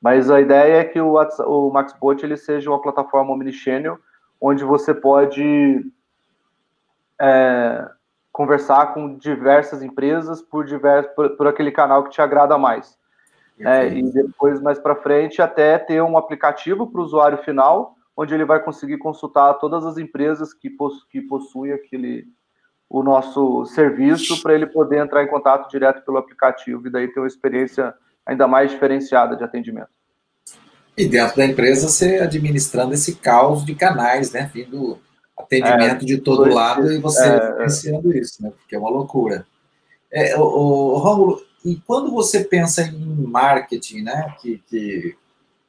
Mas 0.00 0.30
a 0.30 0.40
ideia 0.40 0.80
é 0.80 0.84
que 0.84 1.00
o, 1.00 1.12
WhatsApp, 1.12 1.48
o 1.48 1.70
MaxBot 1.70 2.24
ele 2.24 2.36
seja 2.36 2.70
uma 2.70 2.80
plataforma 2.80 3.32
omnichannel 3.32 3.98
onde 4.40 4.64
você 4.64 4.94
pode 4.94 5.84
é, 7.20 7.90
conversar 8.32 8.94
com 8.94 9.16
diversas 9.16 9.82
empresas 9.82 10.40
por, 10.40 10.64
diversos, 10.64 11.12
por, 11.14 11.36
por, 11.36 11.46
aquele 11.46 11.70
canal 11.70 12.04
que 12.04 12.10
te 12.10 12.22
agrada 12.22 12.56
mais. 12.56 12.98
É, 13.58 13.88
e 13.88 14.02
depois, 14.10 14.58
mais 14.62 14.78
para 14.78 14.96
frente, 14.96 15.42
até 15.42 15.78
ter 15.78 16.02
um 16.02 16.16
aplicativo 16.16 16.86
para 16.86 17.00
o 17.00 17.04
usuário 17.04 17.36
final, 17.38 17.94
onde 18.16 18.32
ele 18.32 18.46
vai 18.46 18.58
conseguir 18.58 18.96
consultar 18.96 19.52
todas 19.54 19.84
as 19.84 19.98
empresas 19.98 20.54
que, 20.54 20.70
possu 20.70 21.06
que 21.10 21.20
possuem 21.20 21.72
aquele, 21.72 22.26
o 22.88 23.02
nosso 23.02 23.66
serviço 23.66 24.42
para 24.42 24.54
ele 24.54 24.66
poder 24.66 25.04
entrar 25.04 25.22
em 25.22 25.28
contato 25.28 25.68
direto 25.68 26.02
pelo 26.06 26.16
aplicativo 26.16 26.86
e 26.86 26.90
daí 26.90 27.08
ter 27.08 27.20
uma 27.20 27.26
experiência 27.26 27.94
ainda 28.24 28.48
mais 28.48 28.70
diferenciada 28.70 29.36
de 29.36 29.44
atendimento. 29.44 29.99
E 30.96 31.06
dentro 31.06 31.36
da 31.36 31.46
empresa, 31.46 31.88
você 31.88 32.16
administrando 32.18 32.94
esse 32.94 33.16
caos 33.16 33.64
de 33.64 33.74
canais, 33.74 34.32
né? 34.32 34.50
Vindo 34.52 34.98
atendimento 35.36 36.02
é, 36.02 36.06
de 36.06 36.18
todo 36.18 36.52
lado 36.52 36.92
e 36.92 36.98
você 36.98 37.24
é, 37.24 37.56
é. 37.62 38.18
isso, 38.18 38.42
né? 38.42 38.52
Porque 38.58 38.74
é 38.74 38.78
uma 38.78 38.90
loucura. 38.90 39.46
É, 40.12 40.36
o, 40.36 40.42
o, 40.42 40.98
Romulo, 40.98 41.42
e 41.64 41.76
quando 41.86 42.10
você 42.10 42.44
pensa 42.44 42.82
em 42.82 42.98
marketing, 42.98 44.02
né? 44.02 44.34
Que, 44.40 44.62
que 44.68 45.16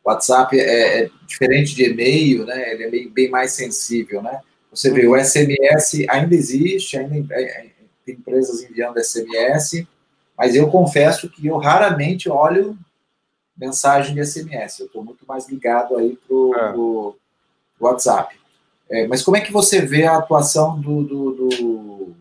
WhatsApp 0.04 0.60
é, 0.60 1.04
é 1.04 1.10
diferente 1.26 1.76
de 1.76 1.86
e-mail, 1.86 2.46
né? 2.46 2.74
Ele 2.74 2.84
é 2.84 2.90
bem, 2.90 3.10
bem 3.10 3.30
mais 3.30 3.54
sensível, 3.54 4.22
né? 4.22 4.40
Você 4.72 4.90
vê, 4.90 5.06
o 5.06 5.18
SMS 5.18 6.06
ainda 6.10 6.34
existe, 6.34 6.98
ainda 6.98 7.36
é, 7.36 7.44
é, 7.44 7.68
tem 8.06 8.16
empresas 8.16 8.64
enviando 8.64 9.04
SMS, 9.04 9.86
mas 10.38 10.56
eu 10.56 10.70
confesso 10.70 11.30
que 11.30 11.48
eu 11.48 11.58
raramente 11.58 12.30
olho 12.30 12.78
mensagem 13.62 14.16
de 14.16 14.26
SMS. 14.26 14.80
Eu 14.80 14.88
estou 14.88 15.04
muito 15.04 15.24
mais 15.28 15.48
ligado 15.48 15.96
aí 15.96 16.18
para 16.28 16.36
o 16.36 17.16
é. 17.80 17.84
WhatsApp. 17.84 18.36
É, 18.90 19.08
mas 19.08 19.22
como 19.22 19.38
é 19.38 19.42
que 19.42 19.54
você 19.54 19.86
vê 19.86 20.06
a 20.06 20.18
atuação 20.18 20.82
do, 20.82 21.04
do, 21.04 21.32
do, 21.32 22.16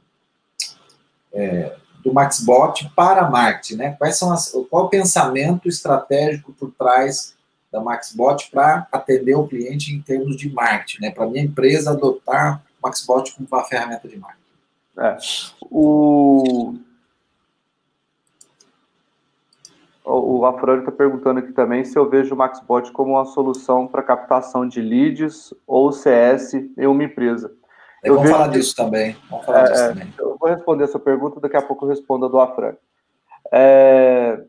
é, 1.33 1.75
do 2.05 2.13
MaxBot 2.13 2.91
para 2.95 3.29
marketing? 3.29 3.77
Né? 3.77 3.97
Quais 3.99 4.19
são 4.19 4.31
as, 4.31 4.53
qual 4.69 4.85
o 4.85 4.89
pensamento 4.91 5.67
estratégico 5.67 6.53
por 6.53 6.71
trás 6.73 7.35
da 7.73 7.81
MaxBot 7.81 8.51
para 8.51 8.87
atender 8.93 9.35
o 9.35 9.49
cliente 9.49 9.95
em 9.95 10.03
termos 10.03 10.37
de 10.37 10.53
marketing, 10.53 11.03
né? 11.03 11.11
Para 11.11 11.27
minha 11.27 11.45
empresa 11.45 11.93
adotar 11.93 12.63
o 12.83 12.87
MaxBot 12.87 13.33
como 13.33 13.49
uma 13.51 13.65
ferramenta 13.65 14.09
de 14.09 14.19
marketing. 14.19 14.41
É. 14.99 15.17
O, 15.71 16.75
o 20.05 20.45
Afrânio 20.47 20.81
está 20.81 20.93
perguntando 20.93 21.41
aqui 21.41 21.53
também 21.53 21.85
se 21.85 21.99
eu 21.99 22.09
vejo 22.09 22.35
o 22.35 22.39
MaxBot 22.39 22.91
como 22.93 23.13
uma 23.13 23.25
solução 23.25 23.87
para 23.87 24.03
captação 24.03 24.67
de 24.67 24.81
leads 24.81 25.53
ou 25.67 25.93
CS 25.93 26.55
em 26.55 26.87
uma 26.87 27.05
empresa. 27.05 27.55
É, 28.03 28.09
eu 28.09 28.15
vamos 28.15 28.31
falar 28.31 28.49
disso 28.49 28.75
também. 28.75 29.17
Vamos 29.29 29.45
falar 29.45 29.61
é, 29.61 29.71
disso 29.71 29.89
também. 29.89 30.15
Eu 30.19 30.37
vou 30.39 30.49
responder 30.49 30.85
essa 30.85 30.99
pergunta, 30.99 31.41
daqui 31.41 31.57
a 31.57 31.63
pouco 31.63 31.85
eu 31.85 31.91
respondo 31.91 32.27
a 32.27 32.29
do 32.29 32.41
Afrânio. 32.41 32.79
É, 33.53 34.43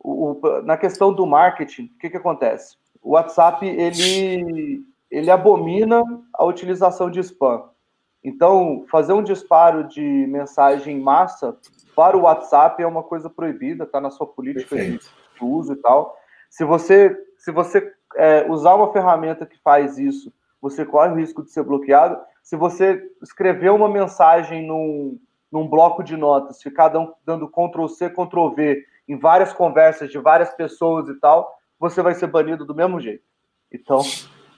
o, 0.00 0.40
na 0.64 0.76
questão 0.76 1.12
do 1.12 1.26
marketing, 1.26 1.84
o 1.84 1.98
que, 1.98 2.10
que 2.10 2.16
acontece? 2.16 2.76
O 3.02 3.10
WhatsApp 3.10 3.64
ele, 3.64 4.82
ele 5.10 5.30
abomina 5.30 6.02
a 6.34 6.44
utilização 6.44 7.10
de 7.10 7.20
spam. 7.20 7.64
Então, 8.24 8.84
fazer 8.90 9.12
um 9.12 9.22
disparo 9.22 9.86
de 9.86 10.02
mensagem 10.02 10.96
em 10.96 11.00
massa 11.00 11.56
para 11.98 12.16
o 12.16 12.20
WhatsApp 12.20 12.80
é 12.80 12.86
uma 12.86 13.02
coisa 13.02 13.28
proibida, 13.28 13.82
está 13.82 14.00
na 14.00 14.08
sua 14.08 14.24
política 14.24 14.76
de, 14.76 14.98
de, 14.98 15.10
uso 15.42 15.72
e 15.72 15.76
tal. 15.78 16.16
Se 16.48 16.64
você, 16.64 17.12
se 17.36 17.50
você 17.50 17.92
é, 18.14 18.46
usar 18.48 18.76
uma 18.76 18.92
ferramenta 18.92 19.44
que 19.44 19.60
faz 19.60 19.98
isso, 19.98 20.32
você 20.62 20.86
corre 20.86 21.10
o 21.10 21.16
risco 21.16 21.42
de 21.42 21.50
ser 21.50 21.64
bloqueado. 21.64 22.16
Se 22.40 22.54
você 22.54 23.02
escrever 23.20 23.72
uma 23.72 23.88
mensagem 23.88 24.64
num, 24.64 25.18
num 25.50 25.66
bloco 25.66 26.04
de 26.04 26.16
notas, 26.16 26.62
ficar 26.62 26.86
dando, 26.86 27.12
dando 27.26 27.48
Ctrl 27.48 27.88
C, 27.88 28.08
Ctrl 28.08 28.50
V 28.50 28.80
em 29.08 29.18
várias 29.18 29.52
conversas 29.52 30.08
de 30.08 30.18
várias 30.20 30.50
pessoas 30.50 31.08
e 31.08 31.18
tal, 31.18 31.52
você 31.80 32.00
vai 32.00 32.14
ser 32.14 32.28
banido 32.28 32.64
do 32.64 32.76
mesmo 32.76 33.00
jeito. 33.00 33.24
Então, 33.72 34.02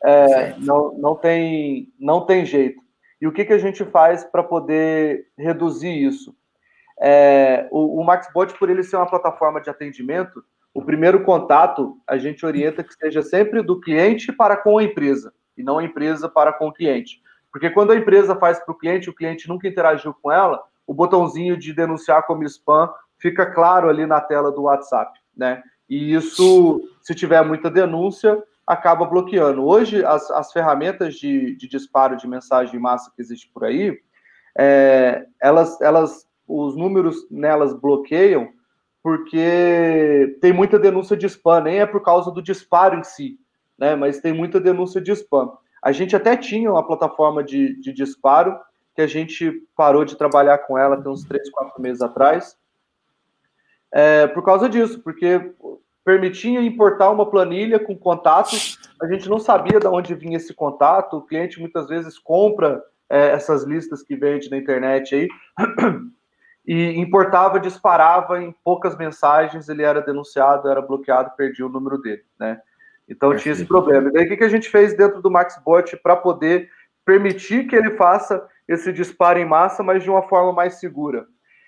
é, 0.05 0.59
não, 0.59 0.93
não, 0.99 1.17
tem, 1.17 1.91
não 1.99 2.27
tem 2.27 2.45
jeito. 2.45 2.83
E 3.19 3.27
o 3.27 3.33
que, 3.33 3.47
que 3.47 3.55
a 3.55 3.59
gente 3.59 3.83
faz 3.87 4.25
para 4.25 4.43
poder 4.43 5.29
reduzir 5.39 5.91
isso? 5.91 6.39
É, 7.01 7.67
o, 7.71 8.01
o 8.01 8.05
MaxBot, 8.05 8.59
por 8.59 8.69
ele 8.69 8.83
ser 8.83 8.97
uma 8.97 9.09
plataforma 9.09 9.61
de 9.61 9.71
atendimento, 9.71 10.45
o 10.75 10.83
primeiro 10.83 11.23
contato 11.25 11.97
a 12.07 12.19
gente 12.19 12.45
orienta 12.45 12.85
que 12.85 12.95
seja 12.95 13.23
sempre 13.23 13.63
do 13.63 13.81
cliente 13.81 14.33
para 14.33 14.57
com 14.57 14.79
a 14.79 14.85
empresa, 14.85 15.33
e 15.57 15.63
não 15.63 15.79
a 15.79 15.85
empresa 15.85 16.29
para 16.29 16.53
com 16.53 16.69
o 16.69 16.73
cliente. 16.73 17.21
Porque 17.53 17.71
quando 17.71 17.91
a 17.91 17.97
empresa 17.97 18.37
faz 18.37 18.61
para 18.61 18.73
o 18.73 18.79
cliente, 18.79 19.11
o 19.11 19.15
cliente 19.15 19.49
nunca 19.49 19.67
interagiu 19.67 20.15
com 20.15 20.31
ela, 20.31 20.63
o 20.87 20.95
botãozinho 20.95 21.57
de 21.57 21.73
denunciar 21.73 22.25
como 22.27 22.45
spam 22.45 22.89
fica 23.19 23.47
claro 23.47 23.89
ali 23.89 24.07
na 24.07 24.21
tela 24.21 24.51
do 24.51 24.63
WhatsApp, 24.63 25.19
né? 25.37 25.63
E 25.89 26.15
isso, 26.15 26.81
se 27.03 27.15
tiver 27.15 27.45
muita 27.45 27.69
denúncia, 27.69 28.41
acaba 28.67 29.05
bloqueando. 29.05 29.67
Hoje, 29.67 30.05
as, 30.05 30.31
as 30.31 30.53
ferramentas 30.53 31.17
de, 31.17 31.57
de 31.57 31.69
disparo 31.69 32.17
de 32.17 32.29
mensagem 32.29 32.77
em 32.77 32.83
massa 32.83 33.11
que 33.15 33.21
existe 33.21 33.51
por 33.53 33.65
aí, 33.65 33.99
é, 34.57 35.27
elas, 35.43 35.81
elas, 35.81 36.27
os 36.51 36.77
números 36.77 37.27
nelas 37.31 37.73
bloqueiam 37.73 38.49
porque 39.03 40.37
tem 40.43 40.53
muita 40.53 40.79
denúncia 40.79 41.17
de 41.17 41.27
spam, 41.27 41.63
nem 41.63 41.79
é 41.81 41.87
por 41.87 42.03
causa 42.03 42.31
do 42.31 42.43
disparo 42.43 42.99
em 42.99 43.03
si, 43.03 43.39
né? 43.79 43.95
Mas 43.95 44.21
tem 44.21 44.33
muita 44.33 44.61
denúncia 44.61 45.01
de 45.01 45.11
spam. 45.13 45.53
A 45.83 45.93
gente 45.93 46.15
até 46.15 46.37
tinha 46.37 46.71
uma 46.71 46.87
plataforma 46.87 47.43
de, 47.43 47.81
de 47.81 47.93
disparo 47.93 48.59
que 48.95 49.01
a 49.01 49.07
gente 49.07 49.63
parou 49.75 50.05
de 50.05 50.17
trabalhar 50.17 50.59
com 50.59 50.77
ela 50.77 51.01
tem 51.01 51.11
uns 51.11 51.25
3, 51.25 51.49
4 51.51 51.81
meses 51.81 52.03
atrás, 52.03 52.59
é, 53.93 54.27
por 54.27 54.45
causa 54.45 54.69
disso, 54.69 55.01
porque 55.01 55.53
permitia 56.05 56.61
importar 56.61 57.11
uma 57.11 57.29
planilha 57.29 57.79
com 57.79 57.97
contatos, 57.97 58.79
a 59.01 59.07
gente 59.07 59.29
não 59.29 59.39
sabia 59.39 59.81
de 59.81 59.87
onde 59.87 60.15
vinha 60.15 60.37
esse 60.37 60.53
contato, 60.53 61.17
o 61.17 61.23
cliente 61.23 61.61
muitas 61.61 61.89
vezes 61.89 62.19
compra 62.19 62.83
é, 63.09 63.31
essas 63.31 63.65
listas 63.65 64.03
que 64.03 64.15
vende 64.15 64.51
na 64.51 64.59
internet 64.59 65.15
aí, 65.15 65.29
e 66.73 67.01
importava, 67.01 67.59
disparava 67.59 68.41
em 68.41 68.55
poucas 68.63 68.97
mensagens, 68.97 69.69
ele 69.69 69.83
era 69.83 70.01
denunciado, 70.01 70.69
era 70.69 70.81
bloqueado, 70.81 71.33
perdia 71.37 71.67
o 71.67 71.69
número 71.69 71.99
dele, 71.99 72.23
né? 72.39 72.61
Então 73.09 73.35
tinha 73.35 73.53
esse 73.53 73.65
problema. 73.65 74.09
E 74.09 74.13
daí 74.13 74.25
o 74.25 74.39
que 74.39 74.45
a 74.45 74.49
gente 74.49 74.71
fez 74.71 74.97
dentro 74.97 75.21
do 75.21 75.33
MaxBot 75.33 75.97
para 75.97 76.15
poder 76.15 76.71
permitir 77.05 77.67
que 77.67 77.75
ele 77.75 77.97
faça 77.97 78.47
esse 78.69 78.93
disparo 78.93 79.41
em 79.41 79.45
massa, 79.45 79.83
mas 79.83 80.05
de 80.05 80.09
uma 80.09 80.23
forma 80.29 80.53
mais 80.53 80.75
segura? 80.75 81.27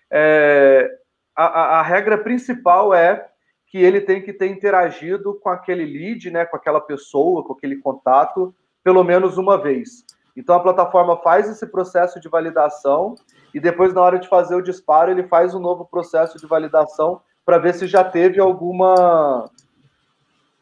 É, 0.09 0.89
a, 1.35 1.81
a, 1.81 1.83
regra 1.83 2.17
principal 2.17 2.95
é 2.95 3.27
que 3.67 3.79
ele 3.79 4.03
tem 4.03 4.23
que 4.23 4.33
ter 4.33 4.47
interagido 4.47 5.35
com 5.41 5.49
aquele 5.49 5.85
lead, 5.85 6.31
né, 6.31 6.45
com 6.45 6.57
aquela 6.57 6.81
pessoa, 6.81 7.43
com 7.43 7.55
aquele 7.55 7.75
contato, 7.75 8.55
pelo 8.85 9.03
menos 9.03 9.37
uma 9.37 9.61
vez. 9.61 10.05
Então 10.37 10.55
a 10.55 10.61
plataforma 10.61 11.17
faz 11.17 11.49
esse 11.49 11.67
processo 11.67 12.21
de 12.21 12.29
validação 12.29 13.17
e 13.55 13.61
depois, 13.61 13.93
na 13.93 14.01
hora 14.01 14.19
de 14.19 14.29
fazer 14.29 14.55
o 14.55 14.63
disparo, 14.63 15.11
ele 15.11 15.25
faz 15.25 15.55
um 15.55 15.61
novo 15.61 15.85
processo 15.85 16.39
de 16.39 16.47
validação 16.47 17.21
para 17.45 17.59
ver 17.59 17.75
se 17.75 17.87
já 17.87 18.03
teve 18.03 18.41
alguma, 18.41 19.51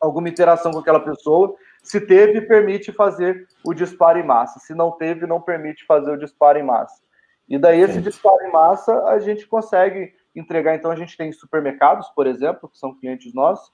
alguma 0.00 0.28
interação 0.28 0.72
com 0.72 0.78
aquela 0.78 1.00
pessoa. 1.00 1.54
Se 1.82 2.00
teve, 2.00 2.42
permite 2.42 2.92
fazer 2.92 3.46
o 3.64 3.72
disparo 3.72 4.18
em 4.18 4.26
massa. 4.26 4.58
Se 4.58 4.74
não 4.74 4.90
teve, 4.92 5.26
não 5.26 5.40
permite 5.40 5.84
fazer 5.86 6.10
o 6.10 6.18
disparo 6.18 6.58
em 6.58 6.64
massa. 6.64 7.00
E 7.48 7.58
daí, 7.58 7.80
esse 7.80 8.00
disparo 8.00 8.42
em 8.42 8.52
massa, 8.52 9.04
a 9.04 9.18
gente 9.18 9.46
consegue 9.46 10.12
entregar. 10.34 10.74
Então, 10.74 10.90
a 10.90 10.96
gente 10.96 11.16
tem 11.16 11.32
supermercados, 11.32 12.08
por 12.10 12.26
exemplo, 12.26 12.68
que 12.68 12.78
são 12.78 12.94
clientes 12.94 13.34
nossos, 13.34 13.72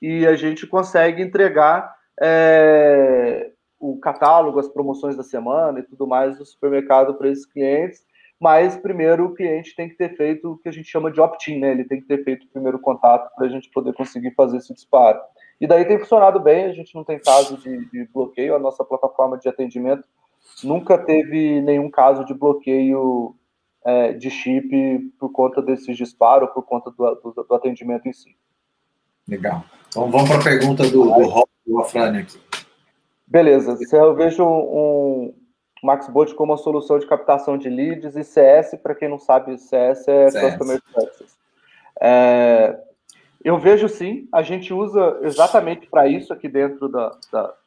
e 0.00 0.26
a 0.26 0.34
gente 0.34 0.66
consegue 0.66 1.22
entregar 1.22 1.94
é, 2.20 3.50
o 3.78 3.98
catálogo, 3.98 4.58
as 4.58 4.68
promoções 4.68 5.16
da 5.16 5.22
semana 5.22 5.80
e 5.80 5.82
tudo 5.82 6.06
mais 6.06 6.38
do 6.38 6.44
supermercado 6.44 7.14
para 7.14 7.28
esses 7.28 7.46
clientes. 7.46 8.04
Mas 8.40 8.76
primeiro 8.76 9.26
o 9.26 9.34
cliente 9.34 9.74
tem 9.74 9.88
que 9.88 9.96
ter 9.96 10.16
feito 10.16 10.52
o 10.52 10.58
que 10.58 10.68
a 10.68 10.72
gente 10.72 10.88
chama 10.88 11.10
de 11.10 11.20
opt-in, 11.20 11.58
né? 11.58 11.72
Ele 11.72 11.84
tem 11.84 12.00
que 12.00 12.06
ter 12.06 12.22
feito 12.22 12.44
o 12.44 12.48
primeiro 12.48 12.78
contato 12.78 13.34
para 13.34 13.46
a 13.46 13.48
gente 13.48 13.68
poder 13.70 13.92
conseguir 13.94 14.32
fazer 14.34 14.58
esse 14.58 14.72
disparo. 14.72 15.20
E 15.60 15.66
daí 15.66 15.84
tem 15.84 15.98
funcionado 15.98 16.38
bem, 16.38 16.66
a 16.66 16.72
gente 16.72 16.94
não 16.94 17.02
tem 17.02 17.18
caso 17.18 17.56
de, 17.58 17.86
de 17.90 18.04
bloqueio, 18.14 18.54
a 18.54 18.58
nossa 18.60 18.84
plataforma 18.84 19.36
de 19.38 19.48
atendimento 19.48 20.04
nunca 20.62 20.98
teve 20.98 21.60
nenhum 21.60 21.90
caso 21.90 22.24
de 22.24 22.34
bloqueio 22.34 23.34
é, 23.84 24.12
de 24.12 24.30
chip 24.30 24.98
por 25.18 25.30
conta 25.30 25.62
desses 25.62 25.96
disparos, 25.96 26.50
por 26.50 26.62
conta 26.62 26.90
do, 26.90 27.14
do, 27.16 27.44
do, 27.44 27.54
atendimento 27.54 28.08
em 28.08 28.12
si. 28.12 28.36
Legal. 29.26 29.64
Então 29.88 30.10
vamos 30.10 30.28
para 30.28 30.40
a 30.40 30.44
pergunta 30.44 30.84
do, 30.84 31.04
do, 31.04 31.48
do 31.66 31.80
Afrânio 31.80 32.22
aqui. 32.22 32.38
Beleza. 33.26 33.76
Eu 33.92 34.14
vejo 34.14 34.44
um, 34.44 35.34
MaxBot 35.82 36.34
como 36.34 36.52
uma 36.52 36.58
solução 36.58 36.98
de 36.98 37.06
captação 37.06 37.56
de 37.56 37.68
leads 37.68 38.16
e 38.16 38.24
CS, 38.24 38.76
para 38.82 38.94
quem 38.94 39.08
não 39.08 39.18
sabe, 39.18 39.58
CS 39.58 40.08
é 40.08 40.30
CS. 40.30 40.44
Customer 40.44 40.80
Success. 40.92 41.38
É, 42.00 42.78
eu 43.44 43.58
vejo 43.58 43.88
sim, 43.88 44.28
a 44.32 44.42
gente 44.42 44.72
usa 44.74 45.18
exatamente 45.22 45.86
para 45.86 46.06
isso 46.06 46.32
aqui 46.32 46.48
dentro 46.48 46.88
da, 46.88 47.16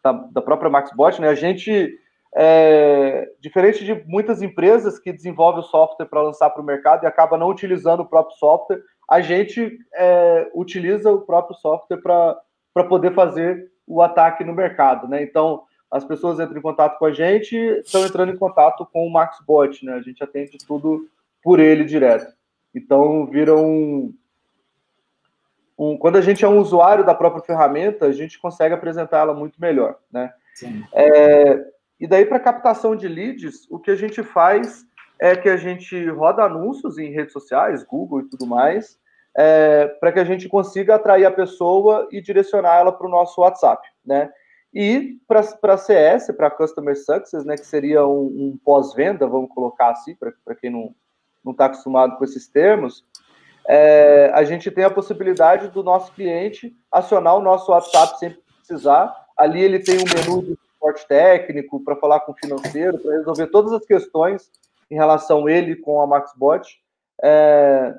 da, 0.04 0.12
da, 0.32 0.42
própria 0.42 0.70
MaxBot, 0.70 1.22
né? 1.22 1.30
A 1.30 1.36
gente 1.36 1.98
é, 2.36 3.30
diferente 3.40 3.84
de 3.84 4.04
muitas 4.06 4.42
empresas 4.42 5.00
que 5.00 5.12
desenvolvem 5.12 5.62
o 5.62 5.68
software 5.68 6.06
para 6.06 6.22
lançar 6.22 6.50
para 6.50 6.62
o 6.62 6.66
mercado 6.66 7.04
e 7.04 7.08
acaba 7.08 7.38
não 7.38 7.50
utilizando 7.50 8.02
o 8.02 8.06
próprio 8.06 8.38
software, 8.38 8.82
a 9.10 9.20
gente 9.20 9.78
é, 9.94 10.50
utiliza 10.54 11.12
o 11.12 11.22
próprio 11.22 11.58
software 11.58 12.02
para 12.02 12.84
poder 12.88 13.14
fazer 13.14 13.70
o 13.86 14.02
ataque 14.02 14.44
no 14.44 14.54
mercado. 14.54 15.08
Né? 15.08 15.22
Então, 15.24 15.64
as 15.92 16.06
pessoas 16.06 16.40
entram 16.40 16.58
em 16.58 16.62
contato 16.62 16.98
com 16.98 17.06
a 17.06 17.12
gente, 17.12 17.56
estão 17.56 18.06
entrando 18.06 18.32
em 18.32 18.38
contato 18.38 18.88
com 18.94 19.06
o 19.06 19.12
MaxBot, 19.12 19.86
né? 19.86 19.94
A 19.94 20.02
gente 20.02 20.24
atende 20.24 20.58
tudo 20.66 21.06
por 21.44 21.60
ele 21.60 21.84
direto. 21.84 22.32
Então, 22.74 23.26
vira 23.26 23.56
um, 23.56 24.14
um, 25.78 25.98
quando 25.98 26.18
a 26.18 26.22
gente 26.22 26.46
é 26.46 26.48
um 26.48 26.60
usuário 26.60 27.06
da 27.06 27.14
própria 27.14 27.44
ferramenta, 27.44 28.06
a 28.06 28.12
gente 28.14 28.40
consegue 28.40 28.74
apresentar 28.74 29.20
ela 29.20 29.34
muito 29.34 29.60
melhor, 29.60 29.98
né? 30.10 30.32
É, 30.94 31.66
e 32.00 32.08
daí, 32.08 32.26
para 32.26 32.40
captação 32.40 32.96
de 32.96 33.08
leads, 33.08 33.70
o 33.70 33.78
que 33.78 33.92
a 33.92 33.96
gente 33.96 34.24
faz 34.24 34.86
é 35.20 35.36
que 35.36 35.50
a 35.50 35.58
gente 35.58 36.08
roda 36.10 36.44
anúncios 36.44 36.98
em 36.98 37.12
redes 37.12 37.34
sociais, 37.34 37.84
Google 37.84 38.22
e 38.22 38.30
tudo 38.30 38.48
mais, 38.48 38.98
é, 39.36 39.88
para 40.00 40.12
que 40.12 40.20
a 40.20 40.24
gente 40.24 40.48
consiga 40.48 40.96
atrair 40.96 41.26
a 41.26 41.32
pessoa 41.32 42.08
e 42.12 42.22
direcionar 42.22 42.78
ela 42.78 42.92
para 42.92 43.08
o 43.08 43.10
nosso 43.10 43.42
WhatsApp, 43.42 43.88
né? 44.06 44.32
E 44.74 45.18
para 45.28 45.78
CS, 45.78 46.28
para 46.36 46.50
Customer 46.50 46.96
Success, 46.98 47.44
né, 47.44 47.56
que 47.56 47.66
seria 47.66 48.06
um, 48.08 48.26
um 48.26 48.60
pós-venda, 48.64 49.28
vamos 49.28 49.50
colocar 49.54 49.92
assim, 49.92 50.16
para 50.16 50.56
quem 50.56 50.70
não 50.70 51.52
está 51.52 51.66
acostumado 51.66 52.18
com 52.18 52.24
esses 52.24 52.48
termos, 52.48 53.06
é, 53.68 54.32
a 54.34 54.44
gente 54.44 54.72
tem 54.72 54.84
a 54.84 54.90
possibilidade 54.90 55.68
do 55.70 55.84
nosso 55.84 56.12
cliente 56.14 56.76
acionar 56.92 57.36
o 57.36 57.42
nosso 57.42 57.72
WhatsApp 57.72 58.18
sempre 58.18 58.38
que 58.38 58.54
precisar. 58.54 59.14
Ali 59.38 59.62
ele 59.62 59.80
tem 59.80 59.98
um 59.98 60.04
menu 60.04 60.42
de 60.42 60.60
suporte 60.74 61.08
técnico 61.08 61.84
para 61.84 61.96
falar 61.96 62.22
com 62.22 62.32
o 62.32 62.36
financeiro, 62.36 62.98
para 62.98 63.18
resolver 63.18 63.48
todas 63.48 63.74
as 63.74 63.86
questões 63.86 64.50
em 64.90 64.96
relação 64.96 65.46
a 65.46 65.52
ele 65.52 65.76
com 65.76 66.02
a 66.02 66.08
MaxBot. 66.08 66.82
É, 67.22 67.94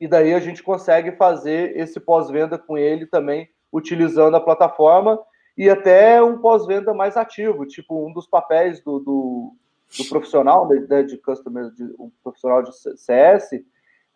e 0.00 0.08
daí 0.08 0.34
a 0.34 0.40
gente 0.40 0.62
consegue 0.62 1.12
fazer 1.12 1.76
esse 1.76 2.00
pós-venda 2.00 2.58
com 2.58 2.78
ele 2.78 3.06
também 3.06 3.48
utilizando 3.72 4.36
a 4.36 4.40
plataforma 4.40 5.18
e 5.56 5.68
até 5.68 6.22
um 6.22 6.38
pós-venda 6.38 6.94
mais 6.94 7.16
ativo, 7.16 7.66
tipo 7.66 8.06
um 8.06 8.12
dos 8.12 8.26
papéis 8.26 8.80
do, 8.80 9.00
do, 9.00 9.52
do 9.98 10.08
profissional 10.08 10.68
né, 10.68 11.02
de 11.02 11.18
customer, 11.18 11.70
de, 11.72 11.82
um 11.98 12.10
profissional 12.22 12.62
de 12.62 12.70
CS, 12.96 13.50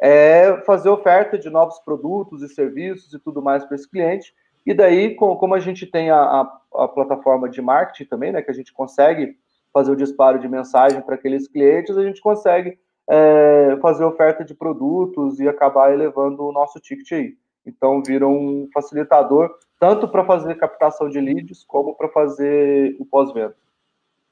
é 0.01 0.61
fazer 0.65 0.89
oferta 0.89 1.39
de 1.39 1.51
novos 1.51 1.79
produtos 1.81 2.43
e 2.43 2.49
serviços 2.49 3.13
e 3.13 3.19
tudo 3.19 3.43
mais 3.43 3.65
para 3.65 3.75
esse 3.75 3.91
cliente. 3.91 4.33
E 4.65 4.73
daí, 4.73 5.17
como 5.17 5.55
a 5.55 5.59
gente 5.59 5.87
tem 5.87 6.11
a, 6.11 6.17
a, 6.17 6.61
a, 6.85 6.89
plataforma 6.89 7.49
de 7.49 7.61
marketing 7.61 8.05
também, 8.05 8.33
né, 8.33 8.43
que 8.43 8.51
a 8.51 8.55
gente 8.55 8.73
consegue 8.73 9.37
fazer 9.73 9.91
o 9.91 9.97
disparo 9.97 10.39
de 10.39 10.49
mensagem 10.49 11.01
para 11.03 11.17
aqueles 11.17 11.49
clientes, 11.49 11.97
a 11.97 12.05
gente 12.05 12.21
consegue 12.21 12.79
é, 13.09 13.77
fazer 13.81 14.05
oferta 14.05 14.45
de 14.45 14.55
produtos 14.55 15.41
e 15.41 15.49
acabar 15.49 15.93
elevando 15.93 16.45
o 16.45 16.53
nosso 16.53 16.79
ticket 16.79 17.13
aí. 17.13 17.37
Então, 17.67 18.03
vira 18.03 18.27
um 18.27 18.69
facilitador 18.73 19.51
tanto 19.79 20.07
para 20.07 20.25
fazer 20.25 20.55
captação 20.57 21.11
de 21.11 21.21
leads 21.21 21.65
como 21.67 21.95
para 21.95 22.09
fazer 22.09 22.95
o 23.01 23.05
pós-venda. 23.05 23.57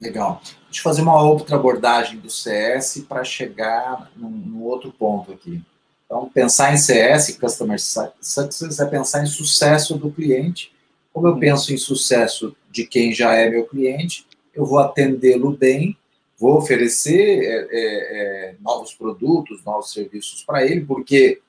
Legal. 0.00 0.40
Deixa 0.64 0.78
eu 0.78 0.82
fazer 0.82 1.02
uma 1.02 1.22
outra 1.22 1.56
abordagem 1.56 2.18
do 2.18 2.30
CS 2.30 3.04
para 3.08 3.22
chegar 3.22 4.10
no 4.16 4.64
outro 4.64 4.92
ponto 4.92 5.32
aqui. 5.32 5.60
Então, 6.06 6.30
pensar 6.32 6.72
em 6.72 6.76
CS, 6.76 7.36
Customer 7.36 7.78
Success, 7.80 8.80
é 8.80 8.86
pensar 8.86 9.22
em 9.22 9.26
sucesso 9.26 9.96
do 9.98 10.10
cliente. 10.10 10.72
Como 11.12 11.26
eu 11.26 11.38
penso 11.38 11.72
em 11.72 11.76
sucesso 11.76 12.56
de 12.70 12.86
quem 12.86 13.12
já 13.12 13.34
é 13.34 13.50
meu 13.50 13.66
cliente, 13.66 14.26
eu 14.54 14.64
vou 14.64 14.78
atendê-lo 14.78 15.50
bem, 15.50 15.96
vou 16.38 16.56
oferecer 16.56 17.44
é, 17.44 17.68
é, 17.70 18.50
é 18.50 18.54
novos 18.60 18.94
produtos, 18.94 19.64
novos 19.64 19.92
serviços 19.92 20.42
para 20.44 20.64
ele, 20.64 20.84
porque 20.84 21.40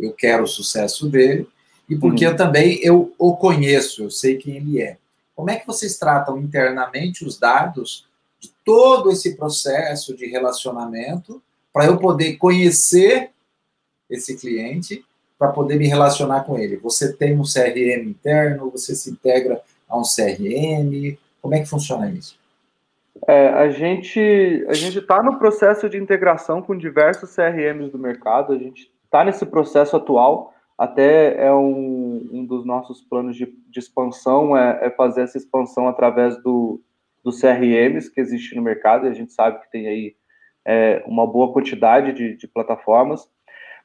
eu 0.00 0.12
quero 0.12 0.44
o 0.44 0.48
sucesso 0.48 1.08
dele 1.08 1.46
e 1.88 1.96
porque 1.96 2.24
uhum. 2.24 2.32
eu 2.32 2.36
também 2.36 2.78
eu 2.82 3.12
o 3.18 3.36
conheço, 3.36 4.04
eu 4.04 4.10
sei 4.10 4.36
quem 4.36 4.56
ele 4.56 4.80
é. 4.80 4.96
Como 5.34 5.50
é 5.50 5.56
que 5.56 5.66
vocês 5.66 5.98
tratam 5.98 6.38
internamente 6.38 7.24
os 7.24 7.38
dados 7.38 8.06
de 8.38 8.52
todo 8.64 9.10
esse 9.10 9.36
processo 9.36 10.14
de 10.14 10.26
relacionamento 10.26 11.42
para 11.72 11.86
eu 11.86 11.98
poder 11.98 12.36
conhecer 12.36 13.30
esse 14.08 14.36
cliente, 14.36 15.04
para 15.38 15.48
poder 15.48 15.76
me 15.76 15.86
relacionar 15.86 16.42
com 16.42 16.58
ele? 16.58 16.76
Você 16.76 17.12
tem 17.12 17.38
um 17.38 17.42
CRM 17.42 18.08
interno, 18.08 18.70
você 18.70 18.94
se 18.94 19.10
integra 19.10 19.60
a 19.88 19.98
um 19.98 20.02
CRM, 20.02 21.18
como 21.40 21.54
é 21.54 21.60
que 21.60 21.66
funciona 21.66 22.10
isso? 22.10 22.38
É, 23.26 23.48
a 23.48 23.68
gente 23.68 24.64
a 24.68 24.74
gente 24.74 24.98
está 24.98 25.22
no 25.22 25.38
processo 25.38 25.88
de 25.88 25.98
integração 25.98 26.62
com 26.62 26.76
diversos 26.76 27.34
CRMs 27.34 27.90
do 27.90 27.98
mercado. 27.98 28.52
A 28.52 28.58
gente 28.58 28.90
está 29.10 29.24
nesse 29.24 29.44
processo 29.44 29.96
atual, 29.96 30.54
até 30.78 31.44
é 31.44 31.52
um, 31.52 32.28
um 32.32 32.46
dos 32.46 32.64
nossos 32.64 33.02
planos 33.02 33.36
de, 33.36 33.52
de 33.68 33.78
expansão, 33.80 34.56
é, 34.56 34.86
é, 34.86 34.90
fazer 34.90 35.22
essa 35.22 35.36
expansão 35.36 35.88
através 35.88 36.40
do, 36.42 36.80
dos 37.24 37.40
CRMs 37.40 38.08
que 38.08 38.20
existe 38.20 38.54
no 38.54 38.62
mercado, 38.62 39.04
e 39.04 39.10
a 39.10 39.12
gente 39.12 39.32
sabe 39.32 39.60
que 39.60 39.70
tem 39.70 39.88
aí 39.88 40.16
é, 40.64 41.02
uma 41.06 41.26
boa 41.26 41.52
quantidade 41.52 42.12
de, 42.12 42.36
de, 42.36 42.46
plataformas, 42.46 43.28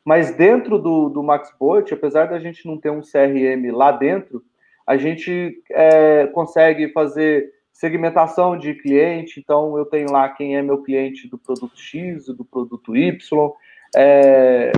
mas 0.05 0.35
dentro 0.35 0.77
do, 0.77 1.09
do 1.09 1.23
MaxBot, 1.23 1.91
apesar 1.91 2.27
da 2.27 2.39
gente 2.39 2.67
não 2.67 2.77
ter 2.77 2.91
um 2.91 3.01
CRM 3.01 3.71
lá 3.73 3.91
dentro, 3.91 4.43
a 4.85 4.95
gente 4.95 5.63
é, 5.71 6.27
consegue 6.27 6.89
fazer 6.89 7.51
segmentação 7.73 8.55
de 8.55 8.75
cliente, 8.75 9.39
então 9.39 9.75
eu 9.75 9.85
tenho 9.85 10.11
lá 10.11 10.29
quem 10.29 10.55
é 10.55 10.61
meu 10.61 10.83
cliente 10.83 11.27
do 11.27 11.38
produto 11.38 11.77
X, 11.77 12.27
do 12.27 12.45
produto 12.45 12.95
Y, 12.95 13.51
é, 13.95 14.71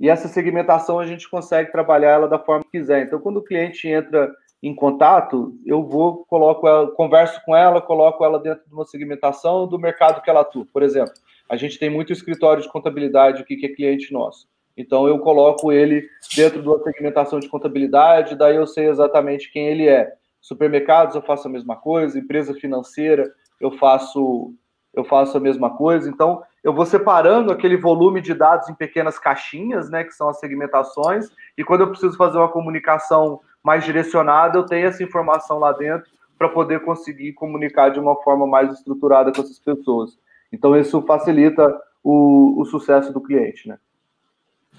e 0.00 0.08
essa 0.08 0.28
segmentação 0.28 0.98
a 0.98 1.06
gente 1.06 1.28
consegue 1.28 1.70
trabalhar 1.70 2.12
ela 2.12 2.28
da 2.28 2.38
forma 2.38 2.64
que 2.64 2.78
quiser. 2.78 3.02
Então, 3.02 3.20
quando 3.20 3.36
o 3.36 3.44
cliente 3.44 3.86
entra 3.86 4.34
em 4.62 4.74
contato, 4.74 5.54
eu 5.64 5.82
vou, 5.82 6.24
coloco 6.24 6.66
ela, 6.66 6.90
converso 6.92 7.40
com 7.44 7.54
ela, 7.54 7.82
coloco 7.82 8.24
ela 8.24 8.38
dentro 8.38 8.66
de 8.66 8.72
uma 8.72 8.86
segmentação 8.86 9.66
do 9.66 9.78
mercado 9.78 10.22
que 10.22 10.30
ela 10.30 10.40
atua. 10.40 10.66
Por 10.72 10.82
exemplo, 10.82 11.12
a 11.48 11.56
gente 11.56 11.78
tem 11.78 11.90
muito 11.90 12.12
escritório 12.12 12.62
de 12.62 12.68
contabilidade 12.68 13.42
aqui 13.42 13.56
que 13.56 13.66
é 13.66 13.74
cliente 13.74 14.12
nosso. 14.12 14.48
Então 14.76 15.06
eu 15.06 15.18
coloco 15.18 15.70
ele 15.70 16.08
dentro 16.34 16.62
de 16.62 16.68
uma 16.68 16.82
segmentação 16.82 17.38
de 17.38 17.48
contabilidade, 17.48 18.36
daí 18.36 18.56
eu 18.56 18.66
sei 18.66 18.88
exatamente 18.88 19.52
quem 19.52 19.66
ele 19.66 19.86
é. 19.86 20.10
Supermercados 20.40 21.14
eu 21.14 21.22
faço 21.22 21.48
a 21.48 21.50
mesma 21.50 21.76
coisa, 21.76 22.18
empresa 22.18 22.54
financeira 22.54 23.30
eu 23.60 23.70
faço 23.72 24.54
eu 24.94 25.04
faço 25.04 25.36
a 25.36 25.40
mesma 25.40 25.70
coisa. 25.70 26.08
Então 26.08 26.42
eu 26.62 26.74
vou 26.74 26.84
separando 26.84 27.52
aquele 27.52 27.76
volume 27.76 28.20
de 28.20 28.34
dados 28.34 28.68
em 28.68 28.74
pequenas 28.74 29.18
caixinhas, 29.18 29.88
né, 29.90 30.04
que 30.04 30.12
são 30.12 30.28
as 30.28 30.38
segmentações, 30.38 31.30
e 31.56 31.64
quando 31.64 31.82
eu 31.82 31.88
preciso 31.88 32.16
fazer 32.16 32.38
uma 32.38 32.48
comunicação 32.48 33.40
mais 33.62 33.84
direcionada, 33.84 34.58
eu 34.58 34.66
tenho 34.66 34.86
essa 34.86 35.02
informação 35.02 35.58
lá 35.58 35.72
dentro 35.72 36.10
para 36.38 36.48
poder 36.48 36.80
conseguir 36.80 37.34
comunicar 37.34 37.90
de 37.90 38.00
uma 38.00 38.16
forma 38.22 38.46
mais 38.46 38.72
estruturada 38.72 39.30
com 39.30 39.42
essas 39.42 39.58
pessoas. 39.58 40.18
Então, 40.50 40.74
isso 40.74 41.02
facilita 41.02 41.78
o, 42.02 42.60
o 42.60 42.64
sucesso 42.64 43.12
do 43.12 43.20
cliente, 43.20 43.68
né? 43.68 43.78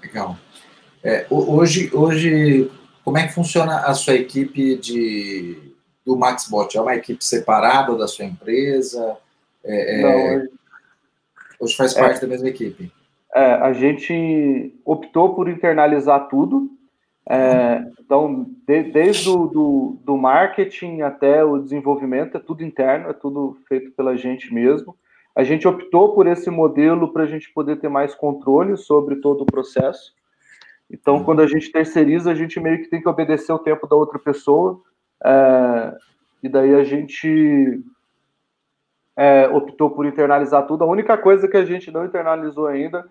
Legal. 0.02 0.36
É, 1.04 1.24
hoje, 1.30 1.88
hoje, 1.94 2.70
como 3.04 3.16
é 3.16 3.26
que 3.26 3.32
funciona 3.32 3.78
a 3.86 3.94
sua 3.94 4.14
equipe 4.14 4.76
de, 4.76 5.72
do 6.04 6.16
MaxBot? 6.16 6.76
É 6.76 6.80
uma 6.80 6.96
equipe 6.96 7.24
separada 7.24 7.96
da 7.96 8.08
sua 8.08 8.24
empresa? 8.24 9.16
É, 9.64 10.00
é 10.00 10.02
Não, 10.02 10.36
hoje 10.36 10.50
Hoje 11.62 11.76
faz 11.76 11.94
parte 11.94 12.16
é, 12.16 12.20
da 12.22 12.26
mesma 12.26 12.48
equipe? 12.48 12.90
É, 13.32 13.52
a 13.54 13.72
gente 13.72 14.74
optou 14.84 15.32
por 15.32 15.48
internalizar 15.48 16.28
tudo. 16.28 16.68
Então, 18.00 18.50
de, 18.66 18.82
desde 18.82 19.30
o 19.30 19.46
do, 19.46 19.96
do 20.04 20.16
marketing 20.16 21.02
até 21.02 21.44
o 21.44 21.58
desenvolvimento, 21.58 22.36
é 22.36 22.40
tudo 22.40 22.64
interno, 22.64 23.08
é 23.08 23.12
tudo 23.12 23.56
feito 23.68 23.92
pela 23.92 24.16
gente 24.16 24.52
mesmo. 24.52 24.96
A 25.36 25.44
gente 25.44 25.68
optou 25.68 26.12
por 26.14 26.26
esse 26.26 26.50
modelo 26.50 27.12
para 27.12 27.22
a 27.22 27.26
gente 27.26 27.48
poder 27.52 27.76
ter 27.76 27.88
mais 27.88 28.12
controle 28.12 28.76
sobre 28.76 29.16
todo 29.16 29.42
o 29.42 29.46
processo. 29.46 30.12
Então, 30.90 31.18
uhum. 31.18 31.24
quando 31.24 31.42
a 31.42 31.46
gente 31.46 31.70
terceiriza, 31.70 32.32
a 32.32 32.34
gente 32.34 32.58
meio 32.58 32.78
que 32.78 32.90
tem 32.90 33.00
que 33.00 33.08
obedecer 33.08 33.52
o 33.52 33.58
tempo 33.58 33.86
da 33.86 33.94
outra 33.94 34.18
pessoa. 34.18 34.80
É, 35.24 35.96
e 36.42 36.48
daí 36.48 36.74
a 36.74 36.82
gente 36.82 37.80
é, 39.16 39.48
optou 39.48 39.90
por 39.90 40.06
internalizar 40.06 40.66
tudo. 40.66 40.84
A 40.84 40.86
única 40.86 41.16
coisa 41.16 41.48
que 41.48 41.56
a 41.56 41.64
gente 41.64 41.90
não 41.90 42.04
internalizou 42.04 42.66
ainda 42.66 43.04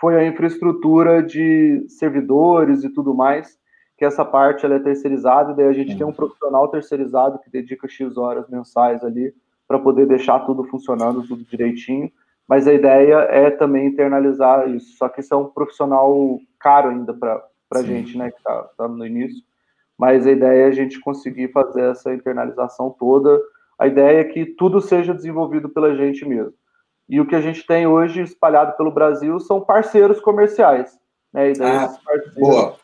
foi 0.00 0.16
a 0.16 0.24
infraestrutura 0.24 1.22
de 1.22 1.84
servidores 1.88 2.84
e 2.84 2.88
tudo 2.88 3.14
mais, 3.14 3.58
que 3.96 4.04
essa 4.04 4.24
parte 4.24 4.64
ela 4.64 4.76
é 4.76 4.78
terceirizada, 4.78 5.52
e 5.52 5.56
daí 5.56 5.66
a 5.66 5.72
gente 5.72 5.96
tem 5.96 6.06
um 6.06 6.12
profissional 6.12 6.68
terceirizado 6.68 7.40
que 7.40 7.50
dedica 7.50 7.88
X 7.88 8.16
horas 8.16 8.48
mensais 8.48 9.02
ali 9.02 9.34
para 9.66 9.78
poder 9.78 10.06
deixar 10.06 10.40
tudo 10.40 10.64
funcionando, 10.64 11.26
tudo 11.26 11.44
direitinho. 11.44 12.10
Mas 12.46 12.66
a 12.66 12.72
ideia 12.72 13.26
é 13.28 13.50
também 13.50 13.88
internalizar 13.88 14.70
isso. 14.70 14.96
Só 14.96 15.08
que 15.08 15.20
isso 15.20 15.34
é 15.34 15.36
um 15.36 15.46
profissional 15.46 16.38
caro 16.58 16.88
ainda 16.88 17.12
para 17.12 17.44
a 17.74 17.82
gente, 17.82 18.16
né, 18.16 18.30
que 18.30 18.38
está 18.38 18.62
tá 18.78 18.88
no 18.88 19.04
início. 19.04 19.42
Mas 19.98 20.26
a 20.26 20.30
ideia 20.30 20.62
é 20.62 20.68
a 20.68 20.70
gente 20.70 21.00
conseguir 21.00 21.48
fazer 21.48 21.82
essa 21.82 22.14
internalização 22.14 22.94
toda 22.98 23.38
a 23.78 23.86
ideia 23.86 24.20
é 24.20 24.24
que 24.24 24.44
tudo 24.44 24.80
seja 24.80 25.14
desenvolvido 25.14 25.68
pela 25.68 25.94
gente 25.94 26.24
mesmo. 26.24 26.52
E 27.08 27.20
o 27.20 27.26
que 27.26 27.34
a 27.34 27.40
gente 27.40 27.66
tem 27.66 27.86
hoje 27.86 28.20
espalhado 28.20 28.76
pelo 28.76 28.90
Brasil 28.90 29.38
são 29.40 29.60
parceiros 29.60 30.20
comerciais. 30.20 30.98
Né? 31.32 31.52
ah, 31.60 31.88
parceiros... 32.04 32.34
Boa. 32.34 32.76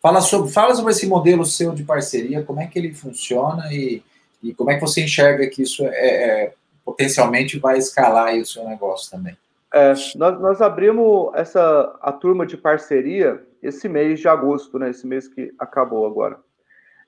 Fala 0.00 0.20
sobre, 0.20 0.50
fala 0.50 0.74
sobre 0.74 0.92
esse 0.92 1.06
modelo 1.06 1.44
seu 1.44 1.74
de 1.74 1.84
parceria, 1.84 2.42
como 2.42 2.60
é 2.60 2.66
que 2.66 2.78
ele 2.78 2.94
funciona 2.94 3.72
e, 3.72 4.02
E 4.42 4.54
como 4.54 4.70
é 4.70 4.74
que 4.76 4.80
você 4.80 5.02
enxerga 5.02 5.46
que 5.48 5.62
isso 5.62 5.84
é, 5.84 6.44
é 6.44 6.54
potencialmente 6.84 7.58
vai 7.58 7.78
escalar 7.78 8.34
o 8.34 8.46
seu 8.46 8.64
negócio 8.64 9.10
também? 9.10 9.36
É, 9.74 9.92
nós, 10.16 10.40
nós, 10.40 10.62
abrimos 10.62 11.30
essa 11.34 11.94
a 12.00 12.10
turma 12.10 12.46
de 12.46 12.56
parceria 12.56 13.42
esse 13.62 13.88
mês 13.88 14.20
de 14.20 14.28
agosto, 14.28 14.78
né? 14.78 14.88
Esse 14.88 15.06
mês 15.06 15.28
que 15.28 15.52
acabou 15.58 16.06
agora. 16.06 16.38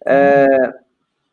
É, 0.04 0.74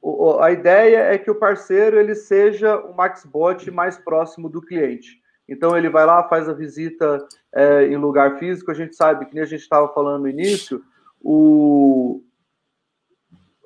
o, 0.02 0.40
a 0.40 0.52
ideia 0.52 1.14
é 1.14 1.18
que 1.18 1.32
o 1.32 1.36
parceiro 1.36 2.00
ele 2.00 2.16
seja 2.16 2.78
o 2.78 2.96
MaxBot 2.96 3.70
mais 3.72 3.98
próximo 3.98 4.50
do 4.50 4.62
cliente. 4.62 5.22
Então 5.48 5.78
ele 5.78 5.90
vai 5.90 6.06
lá, 6.06 6.28
faz 6.28 6.50
a 6.50 6.54
visita 6.54 7.26
é, 7.54 7.86
em 7.88 7.96
lugar 7.96 8.38
físico. 8.38 8.70
A 8.70 8.74
gente 8.74 8.96
sabe 8.96 9.26
que 9.26 9.34
nem 9.34 9.44
a 9.44 9.48
gente 9.48 9.62
estava 9.62 9.88
falando 9.94 10.24
no 10.24 10.30
início, 10.30 10.84
o, 11.22 12.22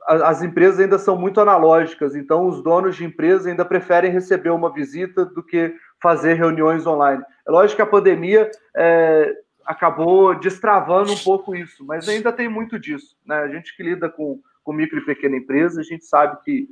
as 0.08 0.42
empresas 0.42 0.80
ainda 0.80 0.98
são 0.98 1.18
muito 1.18 1.40
analógicas, 1.40 2.16
então 2.16 2.48
os 2.48 2.64
donos 2.64 2.96
de 2.96 3.06
empresas 3.06 3.46
ainda 3.46 3.64
preferem 3.64 4.12
receber 4.12 4.50
uma 4.50 4.72
visita 4.72 5.26
do 5.26 5.44
que 5.44 5.76
fazer 6.02 6.34
reuniões 6.34 6.86
online. 6.86 7.24
É 7.48 7.52
lógico 7.52 7.78
que 7.78 7.82
a 7.82 7.86
pandemia 7.86 8.50
é, 8.76 9.34
acabou 9.66 10.38
destravando 10.40 11.14
um 11.14 11.18
pouco 11.18 11.56
isso, 11.56 11.86
mas 11.86 12.10
ainda 12.10 12.32
tem 12.32 12.50
muito 12.50 12.80
disso. 12.80 13.16
Né? 13.26 13.36
A 13.36 13.48
gente 13.48 13.76
que 13.76 13.84
lida 13.84 14.10
com, 14.10 14.40
com 14.72 14.74
micro 14.74 15.00
e 15.00 15.06
pequena 15.06 15.36
empresa, 15.36 15.82
a 15.82 15.84
gente 15.84 16.06
sabe 16.06 16.42
que, 16.46 16.70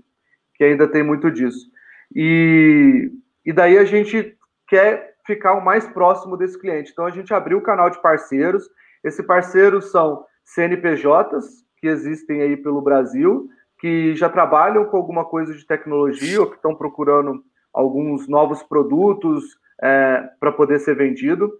que 0.55 0.63
ainda 0.63 0.87
tem 0.87 1.03
muito 1.03 1.29
disso. 1.29 1.69
E, 2.15 3.11
e 3.45 3.51
daí 3.51 3.77
a 3.77 3.83
gente 3.83 4.37
quer 4.67 5.15
ficar 5.27 5.53
o 5.53 5.63
mais 5.63 5.85
próximo 5.87 6.37
desse 6.37 6.57
cliente. 6.57 6.91
Então 6.91 7.05
a 7.05 7.11
gente 7.11 7.33
abriu 7.33 7.57
o 7.57 7.61
canal 7.61 7.89
de 7.89 8.01
parceiros. 8.01 8.67
Esses 9.03 9.23
parceiros 9.25 9.91
são 9.91 10.25
CNPJs, 10.45 11.65
que 11.77 11.87
existem 11.87 12.41
aí 12.41 12.55
pelo 12.55 12.81
Brasil, 12.81 13.49
que 13.79 14.15
já 14.15 14.29
trabalham 14.29 14.85
com 14.85 14.97
alguma 14.97 15.25
coisa 15.25 15.53
de 15.53 15.65
tecnologia 15.67 16.39
ou 16.39 16.49
que 16.49 16.55
estão 16.55 16.73
procurando 16.73 17.43
alguns 17.73 18.27
novos 18.27 18.63
produtos 18.63 19.43
é, 19.83 20.29
para 20.39 20.53
poder 20.53 20.79
ser 20.79 20.95
vendido. 20.95 21.51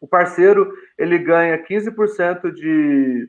O 0.00 0.08
parceiro 0.08 0.72
ele 0.98 1.18
ganha 1.18 1.62
15% 1.62 2.50
de, 2.52 3.28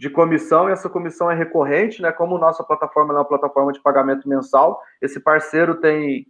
de 0.00 0.08
comissão 0.08 0.66
e 0.66 0.72
essa 0.72 0.88
comissão 0.88 1.30
é 1.30 1.34
recorrente, 1.34 2.00
né? 2.00 2.10
Como 2.10 2.38
nossa 2.38 2.64
plataforma 2.64 3.12
é 3.12 3.18
uma 3.18 3.24
plataforma 3.24 3.70
de 3.70 3.82
pagamento 3.82 4.26
mensal, 4.26 4.80
esse 4.98 5.20
parceiro 5.20 5.74
tem, 5.74 6.26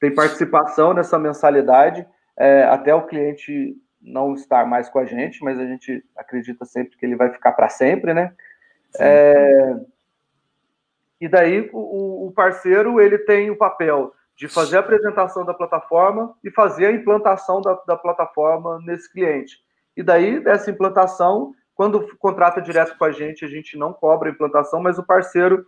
tem 0.00 0.12
participação 0.12 0.92
nessa 0.92 1.16
mensalidade 1.16 2.04
é, 2.36 2.64
até 2.64 2.92
o 2.92 3.06
cliente 3.06 3.76
não 4.02 4.34
estar 4.34 4.66
mais 4.66 4.88
com 4.88 4.98
a 4.98 5.04
gente, 5.04 5.44
mas 5.44 5.60
a 5.60 5.64
gente 5.64 6.04
acredita 6.16 6.64
sempre 6.64 6.96
que 6.96 7.06
ele 7.06 7.14
vai 7.14 7.30
ficar 7.30 7.52
para 7.52 7.68
sempre, 7.68 8.12
né? 8.12 8.34
É, 8.98 9.76
e 11.20 11.28
daí 11.28 11.70
o, 11.72 12.26
o, 12.26 12.32
parceiro 12.32 13.00
ele 13.00 13.18
tem 13.18 13.48
o 13.48 13.56
papel 13.56 14.12
de 14.34 14.48
fazer 14.48 14.76
a 14.76 14.80
apresentação 14.80 15.44
da 15.44 15.54
plataforma 15.54 16.34
e 16.42 16.50
fazer 16.50 16.86
a 16.86 16.92
implantação 16.92 17.60
da, 17.60 17.74
da 17.86 17.96
plataforma 17.96 18.80
nesse 18.84 19.08
cliente. 19.08 19.58
E 19.96 20.02
daí 20.02 20.40
dessa 20.40 20.68
implantação, 20.68 21.54
quando 21.74 22.16
contrata 22.18 22.60
direto 22.60 22.96
com 22.96 23.04
a 23.04 23.10
gente, 23.10 23.44
a 23.44 23.48
gente 23.48 23.76
não 23.76 23.92
cobra 23.92 24.28
a 24.28 24.32
implantação, 24.32 24.80
mas 24.80 24.98
o 24.98 25.06
parceiro 25.06 25.66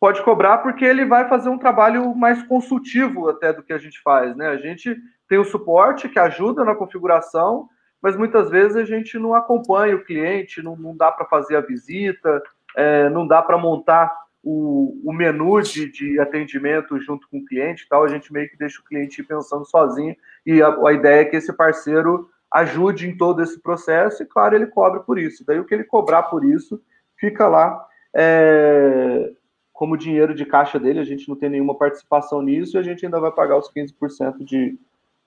pode 0.00 0.22
cobrar 0.22 0.58
porque 0.58 0.84
ele 0.84 1.04
vai 1.04 1.28
fazer 1.28 1.48
um 1.48 1.58
trabalho 1.58 2.14
mais 2.14 2.42
consultivo 2.44 3.28
até 3.28 3.52
do 3.52 3.62
que 3.62 3.72
a 3.72 3.78
gente 3.78 4.00
faz, 4.00 4.34
né? 4.36 4.48
A 4.48 4.56
gente 4.56 4.96
tem 5.28 5.38
o 5.38 5.44
suporte 5.44 6.08
que 6.08 6.18
ajuda 6.18 6.64
na 6.64 6.74
configuração, 6.74 7.68
mas 8.00 8.16
muitas 8.16 8.48
vezes 8.48 8.76
a 8.76 8.84
gente 8.84 9.18
não 9.18 9.34
acompanha 9.34 9.96
o 9.96 10.04
cliente, 10.04 10.62
não, 10.62 10.76
não 10.76 10.96
dá 10.96 11.10
para 11.10 11.26
fazer 11.26 11.56
a 11.56 11.60
visita, 11.60 12.42
é, 12.76 13.08
não 13.10 13.26
dá 13.26 13.42
para 13.42 13.58
montar 13.58 14.12
o, 14.42 15.00
o 15.04 15.12
menu 15.12 15.60
de, 15.60 15.90
de, 15.90 16.20
atendimento 16.20 16.98
junto 17.00 17.28
com 17.28 17.38
o 17.38 17.44
cliente 17.44 17.86
tal, 17.88 18.04
a 18.04 18.08
gente 18.08 18.32
meio 18.32 18.48
que 18.48 18.56
deixa 18.56 18.80
o 18.80 18.84
cliente 18.84 19.22
pensando 19.22 19.64
sozinho, 19.64 20.16
e 20.46 20.62
a, 20.62 20.68
a 20.86 20.92
ideia 20.92 21.22
é 21.22 21.24
que 21.24 21.36
esse 21.36 21.52
parceiro 21.52 22.30
ajude 22.52 23.08
em 23.08 23.16
todo 23.16 23.42
esse 23.42 23.60
processo, 23.60 24.22
e 24.22 24.26
claro, 24.26 24.54
ele 24.54 24.66
cobre 24.66 25.00
por 25.00 25.18
isso. 25.18 25.44
Daí 25.46 25.58
o 25.58 25.64
que 25.64 25.74
ele 25.74 25.84
cobrar 25.84 26.24
por 26.24 26.44
isso 26.44 26.80
fica 27.16 27.46
lá 27.46 27.86
é, 28.14 29.32
como 29.72 29.96
dinheiro 29.96 30.34
de 30.34 30.46
caixa 30.46 30.78
dele, 30.78 31.00
a 31.00 31.04
gente 31.04 31.28
não 31.28 31.36
tem 31.36 31.50
nenhuma 31.50 31.76
participação 31.76 32.42
nisso, 32.42 32.76
e 32.76 32.78
a 32.78 32.82
gente 32.82 33.04
ainda 33.04 33.20
vai 33.20 33.30
pagar 33.30 33.56
os 33.56 33.70
15% 33.72 34.44
de, 34.44 34.78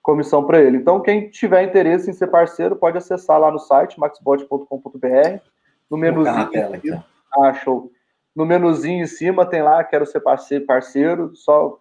comissão 0.02 0.44
para 0.44 0.60
ele. 0.60 0.76
Então, 0.76 1.00
quem 1.00 1.30
tiver 1.30 1.62
interesse 1.62 2.10
em 2.10 2.12
ser 2.12 2.26
parceiro, 2.26 2.74
pode 2.74 2.98
acessar 2.98 3.38
lá 3.38 3.50
no 3.50 3.58
site 3.58 3.98
maxbot.com.br. 3.98 5.40
No 5.88 5.96
menuzinho. 5.96 6.50
Tela, 6.50 6.76
então. 6.76 7.04
Ah, 7.38 7.54
show. 7.54 7.90
No 8.34 8.44
menuzinho 8.44 9.04
em 9.04 9.06
cima 9.06 9.46
tem 9.46 9.62
lá, 9.62 9.84
quero 9.84 10.04
ser 10.04 10.20
parceiro, 10.20 10.66
parceiro 10.66 11.36
só, 11.36 11.78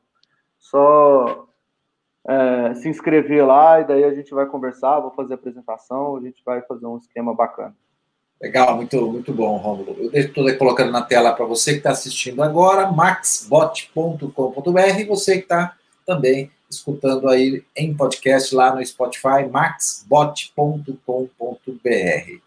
só 0.59 1.47
é, 2.27 2.73
se 2.75 2.87
inscrever 2.87 3.45
lá 3.45 3.81
e 3.81 3.85
daí 3.85 4.03
a 4.03 4.13
gente 4.13 4.33
vai 4.33 4.45
conversar, 4.45 4.99
vou 4.99 5.11
fazer 5.11 5.33
a 5.33 5.35
apresentação, 5.35 6.17
a 6.17 6.21
gente 6.21 6.41
vai 6.45 6.61
fazer 6.61 6.85
um 6.85 6.97
esquema 6.97 7.33
bacana. 7.33 7.75
Legal, 8.41 8.75
muito, 8.75 9.11
muito 9.11 9.33
bom, 9.33 9.57
Romulo. 9.57 10.09
Eu 10.11 10.13
estou 10.13 10.51
colocando 10.57 10.91
na 10.91 11.03
tela 11.03 11.33
para 11.33 11.45
você 11.45 11.73
que 11.73 11.77
está 11.77 11.91
assistindo 11.91 12.41
agora, 12.41 12.91
maxbot.com.br, 12.91 15.05
você 15.07 15.37
que 15.37 15.43
está 15.43 15.75
também 16.05 16.51
escutando 16.69 17.29
aí 17.29 17.63
em 17.75 17.95
podcast 17.95 18.55
lá 18.55 18.73
no 18.73 18.83
Spotify, 18.83 19.45
maxbot.com.br. 19.51 22.39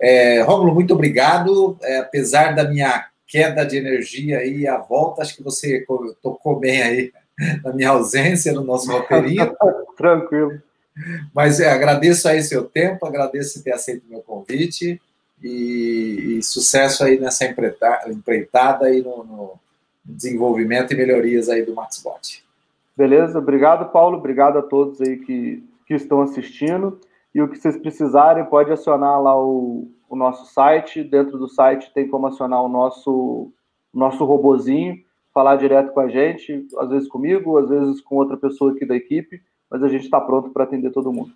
É, 0.00 0.42
Rômulo, 0.42 0.74
muito 0.74 0.94
obrigado. 0.94 1.76
É, 1.82 1.98
apesar 1.98 2.56
da 2.56 2.64
minha 2.64 3.06
queda 3.28 3.64
de 3.64 3.76
energia 3.76 4.38
aí, 4.38 4.66
a 4.66 4.78
volta, 4.78 5.22
acho 5.22 5.36
que 5.36 5.42
você 5.42 5.86
tocou 6.20 6.58
bem 6.58 6.82
aí 6.82 7.12
na 7.62 7.72
minha 7.72 7.90
ausência 7.90 8.52
no 8.52 8.62
nosso 8.62 8.90
roteirinho. 8.90 9.54
Tranquilo. 9.96 10.60
Mas 11.34 11.60
é, 11.60 11.70
agradeço 11.70 12.28
aí 12.28 12.42
seu 12.42 12.64
tempo, 12.64 13.06
agradeço 13.06 13.62
ter 13.62 13.72
aceito 13.72 14.04
o 14.06 14.10
meu 14.10 14.20
convite 14.20 15.00
e, 15.42 16.36
e 16.38 16.42
sucesso 16.42 17.04
aí 17.04 17.18
nessa 17.18 17.44
empreitada 17.44 18.86
aí 18.86 19.02
no, 19.02 19.24
no, 19.24 19.52
desenvolvimento 20.04 20.92
e 20.92 20.96
melhorias 20.96 21.48
aí 21.48 21.64
do 21.64 21.74
MaxBot. 21.74 22.44
Beleza? 22.96 23.38
Obrigado, 23.38 23.90
Paulo. 23.90 24.18
Obrigado 24.18 24.58
a 24.58 24.62
todos 24.62 25.00
aí 25.00 25.16
que, 25.16 25.64
que 25.86 25.94
estão 25.94 26.20
assistindo. 26.20 27.00
E 27.34 27.40
o 27.40 27.48
que 27.48 27.56
vocês 27.56 27.76
precisarem, 27.76 28.44
pode 28.44 28.70
acionar 28.70 29.22
lá 29.22 29.40
o, 29.40 29.88
o 30.08 30.16
nosso 30.16 30.52
site. 30.52 31.02
Dentro 31.02 31.38
do 31.38 31.48
site 31.48 31.92
tem 31.94 32.06
como 32.08 32.26
acionar 32.26 32.62
o 32.62 32.68
nosso, 32.68 33.50
nosso 33.94 34.24
robozinho, 34.24 35.00
falar 35.32 35.56
direto 35.56 35.92
com 35.92 36.00
a 36.00 36.08
gente, 36.08 36.66
às 36.78 36.88
vezes 36.88 37.08
comigo, 37.08 37.58
às 37.58 37.68
vezes 37.68 38.00
com 38.00 38.16
outra 38.16 38.36
pessoa 38.36 38.72
aqui 38.72 38.84
da 38.84 38.94
equipe, 38.94 39.40
mas 39.70 39.82
a 39.82 39.88
gente 39.88 40.04
está 40.04 40.20
pronto 40.20 40.50
para 40.50 40.64
atender 40.64 40.90
todo 40.90 41.12
mundo. 41.12 41.32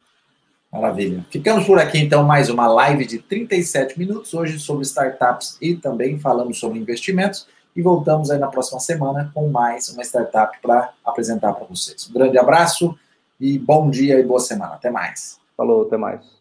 Maravilha. 0.70 1.24
Ficamos 1.30 1.64
por 1.64 1.78
aqui, 1.78 1.98
então, 1.98 2.22
mais 2.24 2.50
uma 2.50 2.66
live 2.66 3.06
de 3.06 3.18
37 3.18 3.98
minutos, 3.98 4.34
hoje 4.34 4.58
sobre 4.58 4.84
startups 4.84 5.56
e 5.60 5.74
também 5.74 6.18
falamos 6.18 6.58
sobre 6.58 6.78
investimentos. 6.78 7.46
E 7.74 7.82
voltamos 7.82 8.30
aí 8.30 8.38
na 8.38 8.48
próxima 8.48 8.80
semana 8.80 9.30
com 9.34 9.48
mais 9.48 9.90
uma 9.90 10.02
startup 10.02 10.58
para 10.62 10.92
apresentar 11.04 11.52
para 11.52 11.66
vocês. 11.66 12.08
Um 12.08 12.12
grande 12.14 12.38
abraço 12.38 12.98
e 13.38 13.58
bom 13.58 13.90
dia 13.90 14.18
e 14.18 14.22
boa 14.22 14.40
semana. 14.40 14.74
Até 14.74 14.90
mais. 14.90 15.38
Falou, 15.56 15.82
até 15.82 15.96
mais. 15.96 16.35